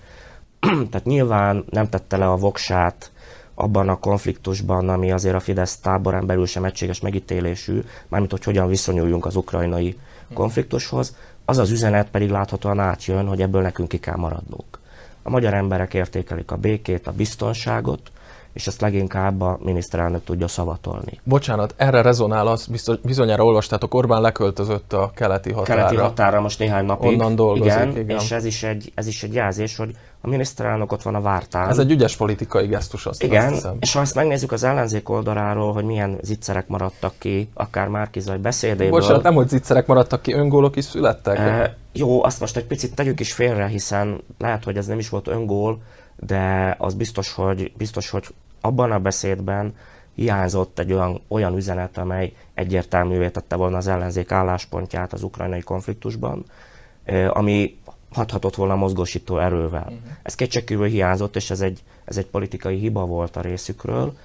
Tehát 0.90 1.04
nyilván 1.04 1.66
nem 1.70 1.90
tette 1.90 2.18
le 2.18 2.30
a 2.30 2.36
voksát 2.36 3.12
abban 3.56 3.90
a 3.90 4.00
konfliktusban, 4.00 4.90
ami 4.90 5.12
azért 5.12 5.36
a 5.36 5.40
Fidesz 5.40 5.78
táborán 5.78 6.26
belül 6.26 6.46
sem 6.46 6.64
egységes 6.66 7.00
megítélésű, 7.00 7.84
mármint 8.08 8.32
hogy 8.32 8.44
hogyan 8.44 8.68
viszonyuljunk 8.68 9.26
az 9.26 9.36
ukrajnai 9.36 9.98
konfliktushoz, 10.34 11.16
az 11.46 11.58
az 11.58 11.72
üzenet 11.72 12.10
pedig 12.10 12.30
láthatóan 12.30 12.80
átjön, 12.80 13.28
hogy 13.28 13.42
ebből 13.42 13.62
nekünk 13.62 13.90
ki 13.90 14.00
kell 14.00 14.16
maradnunk. 14.16 14.80
A 15.24 15.30
magyar 15.30 15.54
emberek 15.54 15.94
értékelik 15.94 16.52
a 16.52 16.58
békét, 16.58 17.08
a 17.08 17.12
biztonságot, 17.12 18.12
és 18.54 18.68
ezt 18.68 18.82
leginkább 18.82 19.42
a 19.42 19.58
miniszterelnök 19.64 20.24
tudja 20.24 20.48
szavatolni. 20.48 21.20
Bocsánat, 21.24 21.74
erre 21.78 22.02
rezonál 22.02 22.48
az, 22.48 22.68
biztos, 22.68 22.98
bizonyára 22.98 23.46
olvastátok, 23.46 23.94
Orbán 23.94 24.22
leköltözött 24.22 24.94
a 24.94 25.12
keleti 25.16 25.52
határa. 25.52 25.78
Keleti 25.78 25.96
határa 25.96 26.42
most 26.42 26.60
néhány 26.60 26.86
napig. 26.86 27.10
Onnan 27.10 27.36
dolgozik, 27.36 27.74
igen, 27.74 27.98
igen. 27.98 28.20
és 28.20 28.32
ez 28.32 28.46
is, 28.46 28.64
egy, 28.64 28.92
ez 28.96 29.08
is 29.08 29.24
egy 29.24 29.34
jelzés, 29.34 29.76
hogy 29.76 29.96
a 30.22 30.28
miniszterelnök 30.28 30.92
ott 30.92 31.02
van 31.02 31.16
a 31.16 31.22
vártán. 31.22 31.70
Ez 31.70 31.78
egy 31.78 31.92
ügyes 31.92 32.16
politikai 32.16 32.68
gesztus, 32.68 33.06
azt 33.06 33.24
Igen, 33.24 33.54
azt 33.54 33.68
és 33.80 33.94
ha 33.94 34.02
ezt 34.02 34.16
megnézzük 34.16 34.52
az 34.52 34.64
ellenzék 34.64 35.10
oldaláról, 35.10 35.74
hogy 35.74 35.84
milyen 35.84 36.18
zicserek 36.22 36.68
maradtak 36.68 37.14
ki, 37.18 37.50
akár 37.54 37.88
Márkizaj 37.88 38.38
beszédéből. 38.38 38.90
Bocsánat, 38.90 39.24
nem, 39.24 39.34
hogy 39.34 39.48
zicserek 39.48 39.86
maradtak 39.86 40.22
ki, 40.22 40.34
öngólok 40.34 40.76
is 40.76 40.86
születtek? 40.86 41.38
E, 41.38 41.78
jó, 41.94 42.24
azt 42.24 42.40
most 42.40 42.58
egy 42.58 42.66
picit 42.66 42.96
tegyük 42.96 43.20
is 43.20 43.34
félre, 43.34 43.68
hiszen 43.68 44.24
lehet, 44.38 44.64
hogy 44.64 44.78
ez 44.78 44.86
nem 44.86 45.00
is 45.00 45.10
volt 45.10 45.28
öngól, 45.28 45.82
de 46.16 46.76
az 46.80 46.94
biztos, 46.94 47.34
hogy, 47.34 47.72
biztos, 47.78 48.10
hogy 48.10 48.26
abban 48.64 48.92
a 48.92 49.00
beszédben 49.00 49.76
hiányzott 50.16 50.80
egy 50.80 50.94
olyan, 50.94 51.22
olyan 51.28 51.56
üzenet, 51.56 51.98
amely 51.98 52.34
egyértelművé 52.54 53.30
tette 53.30 53.56
volna 53.56 53.78
az 53.78 53.88
ellenzék 53.88 54.32
álláspontját 54.32 55.14
az 55.14 55.24
ukrajnai 55.24 55.62
konfliktusban, 55.62 56.46
ami 57.30 57.78
hathatott 58.12 58.56
volna 58.56 58.76
mozgósító 58.76 59.38
erővel. 59.38 59.84
Uh-huh. 59.84 59.98
Ez 60.24 60.36
kétségkívül 60.36 60.88
hiányzott, 60.88 61.36
és 61.36 61.50
ez 61.50 61.62
egy, 61.62 61.84
ez 62.06 62.18
egy 62.18 62.26
politikai 62.26 62.78
hiba 62.78 63.06
volt 63.06 63.36
a 63.36 63.42
részükről, 63.42 64.18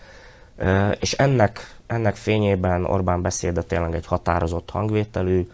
és 1.01 1.13
ennek, 1.13 1.77
ennek 1.87 2.17
fényében 2.17 2.85
Orbán 2.85 3.23
beszéde 3.23 3.63
tényleg 3.63 3.95
egy 3.95 4.07
határozott 4.07 4.71
hangvételű 4.71 5.49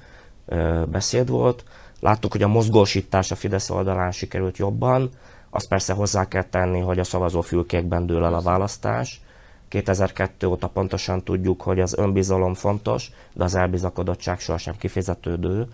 beszéd 0.91 1.29
volt. 1.29 1.65
Láttuk, 2.01 2.33
hogy 2.33 2.43
a 2.43 2.49
mozgósítás 2.49 3.31
a 3.31 3.35
Fidesz 3.35 3.71
oldalán 3.71 4.13
sikerült 4.13 4.57
jobban, 4.57 5.11
Azt 5.55 5.69
persze 5.69 5.93
hozzá 5.93 6.29
kell 6.29 6.43
tenni, 6.43 6.81
hogy 6.81 6.99
a 6.99 7.05
szavazófülkékben 7.05 8.07
dől 8.07 8.25
el 8.25 8.35
a 8.35 8.41
választás. 8.41 9.21
2002 9.69 10.47
óta 10.47 10.69
pontosan 10.69 11.23
tudjuk, 11.23 11.63
hogy 11.63 11.81
az 11.81 11.99
önbizalom 11.99 12.55
fontos, 12.55 13.11
de 13.33 13.45
az 13.45 13.55
elbizakodottság 13.55 14.41
sohasem 14.41 14.77
kifizetődő. 14.79 15.67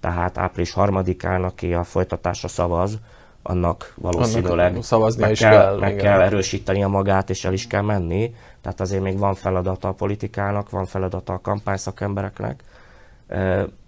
Tehát 0.00 0.38
április 0.38 0.72
harmadikán, 0.72 1.44
aki 1.44 1.74
a 1.74 1.84
folytatásra 1.84 2.48
szavaz, 2.48 2.98
annak 3.42 3.94
valószínűleg 3.96 4.70
annak 4.70 4.84
szavazni 4.84 5.20
meg, 5.20 5.30
is 5.30 5.38
kell, 5.38 5.50
kell, 5.50 5.78
meg 5.78 5.94
kell 5.96 6.20
erősíteni 6.20 6.82
a 6.82 6.88
magát, 6.88 7.30
és 7.30 7.44
el 7.44 7.52
is 7.52 7.66
kell 7.66 7.82
menni. 7.82 8.34
Tehát 8.60 8.80
azért 8.80 9.02
még 9.02 9.18
van 9.18 9.34
feladata 9.34 9.88
a 9.88 9.92
politikának, 9.92 10.70
van 10.70 10.86
feladata 10.86 11.32
a 11.32 11.40
kampányszakembereknek. 11.40 12.62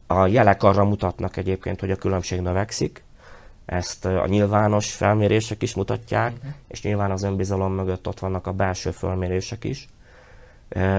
A 0.06 0.26
jelek 0.26 0.62
arra 0.62 0.84
mutatnak 0.84 1.36
egyébként, 1.36 1.80
hogy 1.80 1.90
a 1.90 1.96
különbség 1.96 2.40
növekszik. 2.40 3.06
Ezt 3.68 4.04
a 4.04 4.26
nyilvános 4.26 4.92
felmérések 4.92 5.62
is 5.62 5.74
mutatják, 5.74 6.32
uh-huh. 6.36 6.52
és 6.68 6.82
nyilván 6.82 7.10
az 7.10 7.22
önbizalom 7.22 7.72
mögött 7.72 8.06
ott 8.08 8.18
vannak 8.18 8.46
a 8.46 8.52
belső 8.52 8.90
felmérések 8.90 9.64
is. 9.64 9.88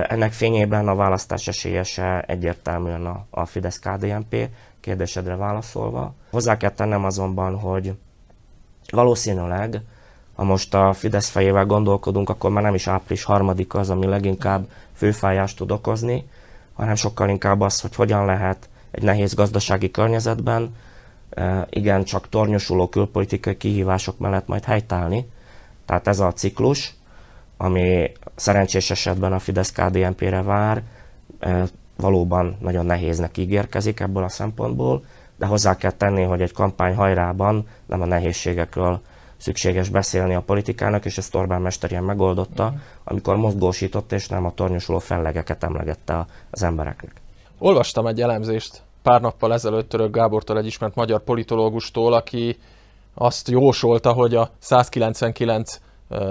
Ennek 0.08 0.32
fényében 0.32 0.88
a 0.88 0.96
választás 0.96 1.48
esélyese 1.48 2.22
egyértelműen 2.22 3.06
a, 3.06 3.26
a 3.30 3.46
Fidesz-KDNP, 3.46 4.50
kérdésedre 4.80 5.36
válaszolva. 5.36 6.14
Hozzá 6.32 6.58
kell 6.58 6.70
tennem 6.70 7.06
azonban, 7.06 7.60
hogy 7.60 7.94
valószínűleg, 8.92 9.82
ha 10.36 10.44
most 10.44 10.74
a 10.74 10.94
Fidesz 10.94 11.30
fejével 11.30 11.66
gondolkodunk, 11.66 12.30
akkor 12.30 12.52
már 12.52 12.64
nem 12.64 12.76
is 12.76 12.88
április 12.88 13.24
harmadika 13.24 13.80
az, 13.80 13.90
ami 13.90 14.06
leginkább 14.06 14.70
főfájást 14.94 15.58
tud 15.58 15.72
okozni, 15.72 16.30
hanem 16.74 16.96
sokkal 16.96 17.30
inkább 17.30 17.62
az, 17.62 17.82
hogy 17.82 17.96
hogyan 17.96 18.26
lehet 18.26 18.70
egy 18.92 19.04
nehéz 19.04 19.34
gazdasági 19.34 19.92
környezetben 19.92 20.76
igen 21.70 22.04
csak 22.04 22.30
tornyosuló 22.30 22.88
külpolitikai 22.88 23.58
kihívások 23.58 24.18
mellett 24.18 24.48
majd 24.48 24.64
helytállni. 24.64 25.30
Tehát 25.86 26.08
ez 26.08 26.20
a 26.20 26.34
ciklus, 26.34 26.94
ami 27.58 28.12
szerencsés 28.36 28.92
esetben 28.92 29.34
a 29.34 29.40
Fidesz-KDNP-re 29.40 30.42
vár, 30.42 30.84
valóban 31.98 32.58
nagyon 32.62 32.86
nehéznek 32.86 33.38
ígérkezik 33.38 34.00
ebből 34.00 34.24
a 34.24 34.30
szempontból, 34.30 35.04
de 35.38 35.46
hozzá 35.46 35.76
kell 35.76 35.92
tenni, 35.92 36.24
hogy 36.24 36.42
egy 36.42 36.52
kampány 36.52 36.96
hajrában 36.96 37.68
nem 37.86 38.02
a 38.02 38.06
nehézségekről 38.06 39.02
szükséges 39.38 39.90
beszélni 39.90 40.34
a 40.34 40.42
politikának, 40.42 41.06
és 41.06 41.18
ezt 41.18 41.36
Orbán 41.36 41.62
Mester 41.62 41.92
ilyen 41.92 42.04
megoldotta, 42.04 42.74
amikor 43.04 43.36
mozgósított, 43.36 44.12
és 44.12 44.28
nem 44.28 44.46
a 44.46 44.54
tornyosuló 44.54 45.00
fellegeket 45.00 45.64
emlegette 45.64 46.26
az 46.50 46.64
embereknek. 46.64 47.12
Olvastam 47.58 48.08
egy 48.08 48.22
elemzést 48.22 48.82
pár 49.02 49.22
nappal 49.22 49.54
ezelőtt 49.54 49.90
Török 49.90 50.12
Gábortól, 50.12 50.58
egy 50.58 50.66
ismert 50.66 50.96
magyar 50.96 51.24
politológustól, 51.24 52.14
aki 52.14 52.58
azt 53.14 53.50
jósolta, 53.50 54.12
hogy 54.12 54.36
a 54.36 54.50
199 54.60 55.80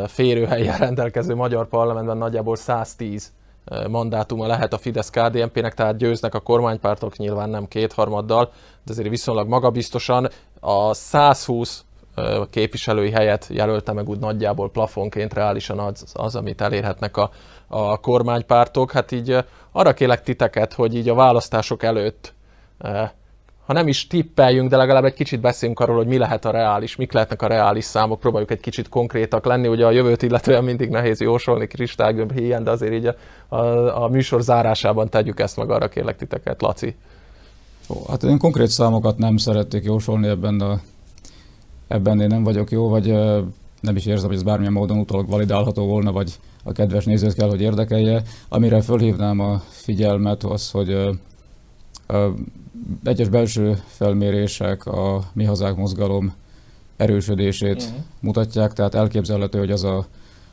férőhelyen 0.07 0.79
rendelkező 0.79 1.35
magyar 1.35 1.69
parlamentben 1.69 2.17
nagyjából 2.17 2.57
110 2.57 3.33
mandátuma 3.89 4.47
lehet 4.47 4.73
a 4.73 4.79
Fidesz-KDNP-nek, 4.79 5.75
tehát 5.75 5.97
győznek 5.97 6.35
a 6.35 6.41
kormánypártok, 6.41 7.17
nyilván 7.17 7.51
nem 7.51 7.69
kétharmaddal, 7.69 8.51
de 8.85 8.93
azért 8.93 9.09
viszonylag 9.09 9.49
magabiztosan. 9.49 10.29
A 10.61 10.95
120 10.95 11.85
képviselői 12.51 13.11
helyet 13.11 13.47
jelölte 13.51 13.93
meg 13.93 14.09
úgy 14.09 14.19
nagyjából 14.19 14.71
plafonként 14.71 15.35
reálisan 15.35 15.79
az, 15.79 16.05
az 16.13 16.37
amit 16.37 16.61
elérhetnek 16.61 17.17
a, 17.17 17.31
a 17.67 18.01
kormánypártok. 18.01 18.93
Hát 18.93 19.13
így 19.13 19.45
arra 19.73 19.95
kélek 19.95 20.23
titeket, 20.23 20.73
hogy 20.73 20.95
így 20.95 21.09
a 21.09 21.15
választások 21.15 21.83
előtt 21.83 22.35
ha 23.69 23.75
nem 23.75 23.89
is 23.89 24.07
tippeljünk, 24.07 24.71
de 24.71 24.77
legalább 24.77 25.05
egy 25.05 25.15
kicsit 25.15 25.41
beszélünk 25.41 25.81
arról, 25.81 25.97
hogy 25.97 26.07
mi 26.07 26.19
lehet 26.19 26.45
a 26.45 26.51
reális, 26.51 26.97
mik 26.97 27.13
lehetnek 27.13 27.43
a 27.43 27.47
reális 27.47 27.85
számok, 27.85 28.21
próbáljuk 28.21 28.51
egy 28.51 28.61
kicsit 28.61 28.89
konkrétak 28.89 29.45
lenni. 29.45 29.69
Ugye 29.69 29.87
a 29.87 29.91
jövőt 29.91 30.23
illetően 30.23 30.65
mindig 30.65 30.89
nehéz 30.89 31.21
jósolni 31.21 31.67
kristálygömb 31.67 32.33
híján, 32.33 32.65
de 32.65 32.71
azért 32.71 32.93
így 32.93 33.07
a, 33.07 33.15
a, 33.57 34.03
a 34.03 34.09
műsor 34.09 34.43
zárásában 34.43 35.09
tegyük 35.09 35.41
ezt 35.41 35.57
meg, 35.57 35.71
arra 35.71 35.89
kérlek 35.89 36.17
titeket, 36.17 36.63
Laci. 36.63 36.95
Ó, 37.89 37.95
hát 38.09 38.23
én 38.23 38.39
konkrét 38.39 38.69
számokat 38.69 39.19
nem 39.19 39.37
szerették 39.37 39.85
jósolni 39.85 40.29
ebben, 40.29 40.61
a, 40.61 40.81
ebben 41.89 42.21
én 42.21 42.27
nem 42.27 42.43
vagyok 42.45 42.71
jó, 42.71 42.89
vagy 42.89 43.07
nem 43.81 43.97
is 43.97 44.07
érzem, 44.07 44.27
hogy 44.29 44.37
ez 44.37 44.43
bármilyen 44.43 44.73
módon 44.73 44.99
utólag 44.99 45.29
validálható 45.29 45.87
volna, 45.87 46.13
vagy 46.13 46.33
a 46.65 46.73
kedves 46.73 47.05
nézőt 47.05 47.35
kell, 47.35 47.49
hogy 47.49 47.61
érdekelje. 47.61 48.23
Amire 48.49 48.81
fölhívnám 48.81 49.41
a 49.41 49.63
figyelmet 49.69 50.45
az, 50.45 50.71
hogy 50.71 51.19
egyes 53.05 53.29
belső 53.29 53.79
felmérések 53.87 54.87
a 54.87 55.31
Mi 55.33 55.45
Hazák 55.45 55.77
mozgalom 55.77 56.35
erősödését 56.97 57.83
uh-huh. 57.83 57.99
mutatják, 58.21 58.73
tehát 58.73 58.95
elképzelhető, 58.95 59.59
hogy 59.59 59.71
az 59.71 59.85
a, 59.85 60.07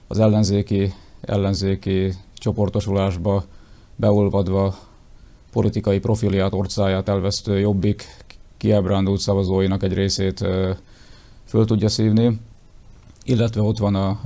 az 0.07 0.19
ellenzéki, 0.19 0.93
ellenzéki 1.21 2.13
csoportosulásba 2.33 3.43
beolvadva 3.95 4.75
politikai 5.51 5.99
profilját, 5.99 6.53
orcáját 6.53 7.09
elvesztő 7.09 7.59
jobbik 7.59 8.03
kiábrándult 8.57 9.19
szavazóinak 9.19 9.83
egy 9.83 9.93
részét 9.93 10.45
föl 11.45 11.65
tudja 11.65 11.89
szívni, 11.89 12.39
illetve 13.23 13.61
ott 13.61 13.77
van 13.77 13.95
a 13.95 14.19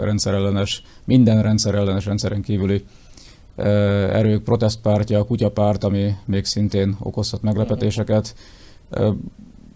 rendszerellenes, 0.00 0.82
minden 1.04 1.42
rendszerellenes 1.42 2.04
rendszeren 2.06 2.42
kívüli 2.42 2.84
erők 3.56 4.42
protestpártja, 4.42 5.18
a 5.18 5.24
kutyapárt, 5.24 5.84
ami 5.84 6.14
még 6.24 6.44
szintén 6.44 6.96
okozhat 7.02 7.42
meglepetéseket. 7.42 8.34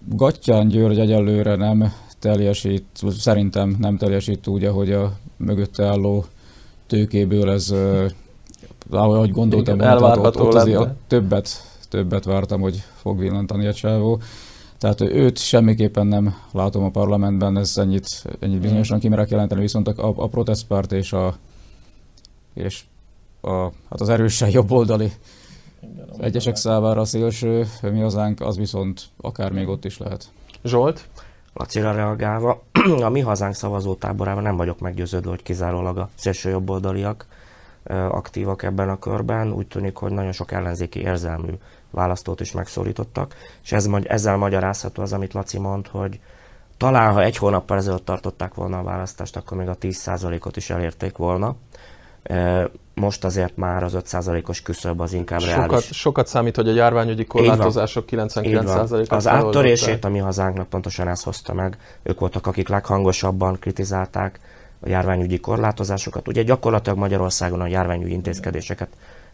Gattyán 0.09 0.69
György 0.69 0.99
egyelőre 0.99 1.57
nem 1.57 1.93
teljesít, 2.19 2.85
szerintem 3.19 3.77
nem 3.79 3.97
teljesít 3.97 4.47
úgy, 4.47 4.65
ahogy 4.65 4.93
a 4.93 5.13
mögötte 5.37 5.85
álló 5.85 6.25
tőkéből 6.87 7.51
ez, 7.51 7.75
ahogy 8.91 9.31
gondoltam, 9.31 9.81
ott, 9.81 10.19
ott, 10.19 10.41
ott 10.41 10.55
azért 10.55 10.89
többet, 11.07 11.49
többet 11.89 12.25
vártam, 12.25 12.61
hogy 12.61 12.83
fog 12.95 13.19
villantani 13.19 13.67
a 13.67 13.73
csávó. 13.73 14.21
Tehát 14.79 15.01
őt 15.01 15.39
semmiképpen 15.39 16.07
nem 16.07 16.35
látom 16.53 16.85
a 16.85 16.91
parlamentben, 16.91 17.59
ez 17.59 17.73
ennyit, 17.77 18.07
ennyit 18.39 18.61
bizonyosan 18.61 18.99
kimerek 18.99 19.31
jelenteni, 19.31 19.61
viszont 19.61 19.89
a, 19.89 20.13
a 20.17 20.27
protestpárt 20.27 20.93
és 20.93 21.13
a 21.13 21.37
és 22.55 22.85
a, 23.41 23.63
hát 23.63 24.01
az 24.01 24.09
erősen 24.09 24.51
jobboldali 24.51 25.13
egyesek 26.19 26.57
számára 26.57 27.01
a 27.01 27.05
szélső, 27.05 27.67
mi 27.83 28.01
hazánk, 28.01 28.41
az 28.41 28.57
viszont 28.57 29.09
akár 29.21 29.53
még 29.53 29.69
ott 29.69 29.85
is 29.85 29.99
lehet. 29.99 30.25
Zsolt? 30.65 31.09
Lacira 31.55 31.93
reagálva, 31.93 32.63
a 33.01 33.09
mi 33.09 33.21
hazánk 33.21 33.55
szavazótáborában 33.55 34.43
nem 34.43 34.57
vagyok 34.57 34.79
meggyőződve, 34.79 35.31
hogy 35.31 35.43
kizárólag 35.43 35.99
a 35.99 36.09
szélső 36.15 36.51
jobboldaliak 36.51 37.27
aktívak 38.09 38.63
ebben 38.63 38.89
a 38.89 38.99
körben. 38.99 39.53
Úgy 39.53 39.67
tűnik, 39.67 39.97
hogy 39.97 40.13
nagyon 40.13 40.33
sok 40.33 40.53
ellenzéki 40.53 41.01
érzelmű 41.01 41.53
választót 41.91 42.41
is 42.41 42.53
megszólítottak, 42.53 43.35
és 43.63 43.73
ez, 43.73 43.89
ezzel 44.03 44.37
magyarázható 44.37 45.03
az, 45.03 45.13
amit 45.13 45.33
Laci 45.33 45.59
mond, 45.59 45.87
hogy 45.87 46.21
talán 46.77 47.13
ha 47.13 47.23
egy 47.23 47.37
hónappal 47.37 47.77
ezelőtt 47.77 48.05
tartották 48.05 48.55
volna 48.55 48.79
a 48.79 48.83
választást, 48.83 49.37
akkor 49.37 49.57
még 49.57 49.69
a 49.69 49.77
10%-ot 49.77 50.57
is 50.57 50.71
elérték 50.71 51.17
volna. 51.17 51.57
Most 53.01 53.25
azért 53.25 53.57
már 53.57 53.83
az 53.83 53.97
5%-os 53.99 54.63
küszöb 54.63 55.01
az 55.01 55.13
inkább 55.13 55.41
sokat, 55.41 55.69
reális. 55.69 55.89
Sokat 55.93 56.27
számít, 56.27 56.57
hogy 56.57 56.69
a 56.69 56.73
járványügyi 56.73 57.25
korlátozások 57.25 58.05
99%-át 58.11 59.13
Az 59.13 59.27
áttörését 59.27 60.05
a 60.05 60.09
mi 60.09 60.19
hazánknak 60.19 60.69
pontosan 60.69 61.09
ezt 61.09 61.25
hozta 61.25 61.53
meg. 61.53 61.79
Ők 62.03 62.21
voltak, 62.21 62.47
akik 62.47 62.69
leghangosabban 62.69 63.59
kritizálták 63.59 64.41
a 64.81 64.89
járványügyi 64.89 65.41
korlátozásokat. 65.41 66.29
Ugye 66.29 66.43
gyakorlatilag 66.43 66.99
Magyarországon 66.99 67.61
a 67.61 67.67
járványügyi 67.67 68.13
intézkedéseket 68.13 68.89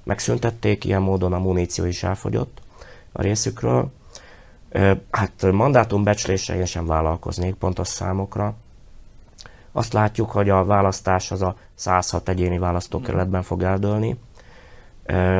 megszüntették, 0.05 0.85
ilyen 0.85 1.03
módon 1.03 1.33
a 1.33 1.39
muníció 1.39 1.85
is 1.85 2.03
elfogyott 2.03 2.59
a 3.13 3.23
részükről. 3.23 3.91
Hát 5.11 5.53
mandátumbecslésre 5.53 6.57
én 6.57 6.65
sem 6.65 6.87
vállalkoznék 6.87 7.55
pontos 7.55 7.89
számokra. 7.89 8.55
Azt 9.77 9.93
látjuk, 9.93 10.31
hogy 10.31 10.51
a 10.51 10.65
választás 10.65 11.31
az 11.31 11.43
a 11.43 11.57
106 11.75 12.29
egyéni 12.29 12.59
választókerületben 12.59 13.43
fog 13.43 13.63
eldőlni. 13.63 14.21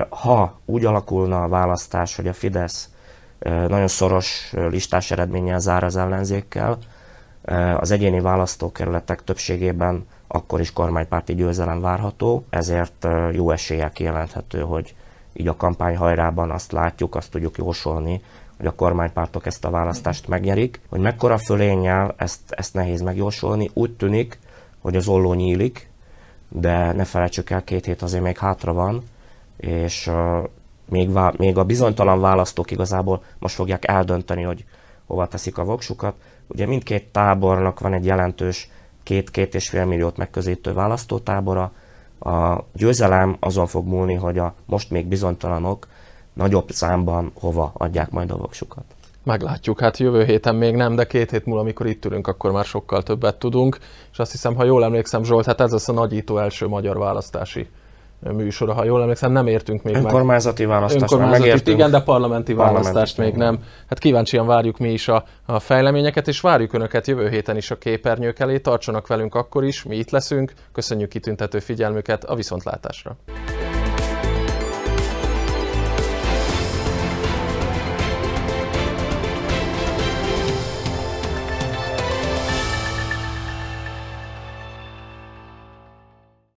Ha 0.09 0.59
úgy 0.65 0.85
alakulna 0.85 1.43
a 1.43 1.49
választás, 1.49 2.17
hogy 2.17 2.29
a 2.29 2.33
Fidesz 2.33 2.91
nagyon 3.39 3.89
szoros 3.89 4.53
listás 4.53 5.11
eredménnyel 5.11 5.59
zár 5.59 5.85
az 5.85 5.97
ellenzékkel, 5.97 6.79
az 7.77 7.91
egyéni 7.91 8.21
választókerületek 8.21 9.25
többségében 9.25 10.07
akkor 10.27 10.61
is 10.61 10.73
kormánypárti 10.73 11.35
győzelem 11.35 11.81
várható, 11.81 12.45
ezért 12.51 13.07
jó 13.33 13.51
eséllyel 13.51 13.91
kijelenthető, 13.91 14.61
hogy 14.61 14.95
így 15.33 15.49
a 15.49 15.57
kampány 15.57 15.97
hajrában 15.97 16.51
azt 16.51 16.73
látjuk, 16.73 17.15
azt 17.15 17.31
tudjuk 17.31 17.57
jósolni, 17.57 18.23
hogy 18.57 18.67
a 18.67 18.75
kormánypártok 18.75 19.47
ezt 19.47 19.65
a 19.65 19.71
választást 19.71 20.29
megnyerik. 20.29 20.81
Hogy 20.89 21.01
mekkora 21.01 21.39
fölénnyel, 21.39 22.15
ezt, 22.17 22.41
ezt 22.51 22.75
nehéz 22.75 23.01
megjósolni. 23.01 23.71
Úgy 23.73 23.93
tűnik, 23.97 24.39
hogy 24.81 24.97
az 24.97 25.09
olló 25.09 25.35
nyílik, 25.35 25.91
de 26.49 26.93
ne 26.93 27.05
felejtsük 27.05 27.51
el, 27.51 27.65
két 27.65 27.85
hét 27.85 28.03
azért 28.03 28.23
még 28.23 28.39
hátra 28.39 28.73
van, 28.73 29.03
és 29.57 30.07
uh, 30.07 30.49
még, 30.89 31.13
vá- 31.13 31.39
még 31.39 31.59
a 31.59 31.65
bizonytalan 31.65 32.21
választók 32.21 32.71
igazából 32.71 33.23
most 33.39 33.55
fogják 33.55 33.89
eldönteni, 33.89 34.43
hogy 34.43 34.65
hova 35.07 35.27
teszik 35.27 35.59
a 35.59 35.65
voksukat. 35.65 36.15
Ugye 36.47 36.67
mindkét 36.67 37.07
tábornak 37.07 37.81
van 37.81 37.93
egy 37.93 38.05
jelentős 38.05 38.71
két-két 39.03 39.55
és 39.55 39.69
fél 39.69 39.85
milliót 39.85 40.17
megközelítő 40.17 40.73
választótábora. 40.73 41.73
A 42.19 42.59
győzelem 42.75 43.37
azon 43.41 43.67
fog 43.67 43.87
múlni, 43.87 44.15
hogy 44.15 44.39
a 44.39 44.55
most 44.65 44.91
még 44.91 45.07
bizonytalanok 45.07 45.87
nagyobb 46.37 46.71
számban 46.71 47.33
hova 47.41 47.73
adják 47.75 48.11
majd 48.11 48.31
a 48.31 48.37
voksukat. 48.37 48.85
Meglátjuk, 49.23 49.81
hát 49.81 49.99
jövő 49.99 50.25
héten 50.25 50.55
még 50.55 50.75
nem, 50.75 50.95
de 50.95 51.07
két 51.07 51.31
hét 51.31 51.45
múlva, 51.45 51.61
amikor 51.61 51.87
itt 51.87 52.05
ülünk, 52.05 52.27
akkor 52.27 52.53
már 52.53 52.65
sokkal 52.65 53.03
többet 53.03 53.37
tudunk. 53.37 53.79
És 54.13 54.19
azt 54.19 54.31
hiszem, 54.31 54.55
ha 54.55 54.65
jól 54.65 54.85
emlékszem, 54.85 55.25
Zsolt, 55.25 55.47
hát 55.47 55.61
ez 55.61 55.73
az 55.73 55.89
a 55.89 55.93
nagyító 55.93 56.39
első 56.39 56.67
magyar 56.67 56.99
választási 56.99 57.69
műsora, 58.21 58.73
ha 58.73 58.85
jól 58.85 59.03
emlékszem, 59.03 59.33
nem 59.33 59.47
értünk 59.47 59.83
még 59.83 59.95
Önkormányzati 59.95 60.65
választást 60.65 61.03
Önkormányzati 61.03 61.41
megértünk. 61.41 61.77
Igen, 61.79 61.91
de 61.91 62.01
parlamenti, 62.01 62.55
parlamenti 62.55 62.83
választást 62.83 63.19
még 63.19 63.35
nem. 63.35 63.59
Hát 63.89 63.99
kíváncsian 63.99 64.47
várjuk 64.47 64.79
mi 64.79 64.93
is 64.93 65.09
a, 65.09 65.25
a 65.47 65.59
fejleményeket, 65.59 66.29
és 66.29 66.41
várjuk 66.41 66.73
Önöket 66.73 67.07
jövő 67.07 67.29
héten 67.29 67.57
is 67.57 67.71
a 67.71 67.79
képernyők 67.79 68.39
elé. 68.39 68.59
Tartsanak 68.59 69.07
velünk 69.07 69.35
akkor 69.35 69.65
is, 69.65 69.83
mi 69.83 69.97
itt 69.97 70.11
leszünk. 70.11 70.53
Köszönjük 70.73 71.09
kitüntető 71.09 71.59
figyelmüket, 71.59 72.25
a 72.25 72.35
viszontlátásra! 72.35 73.17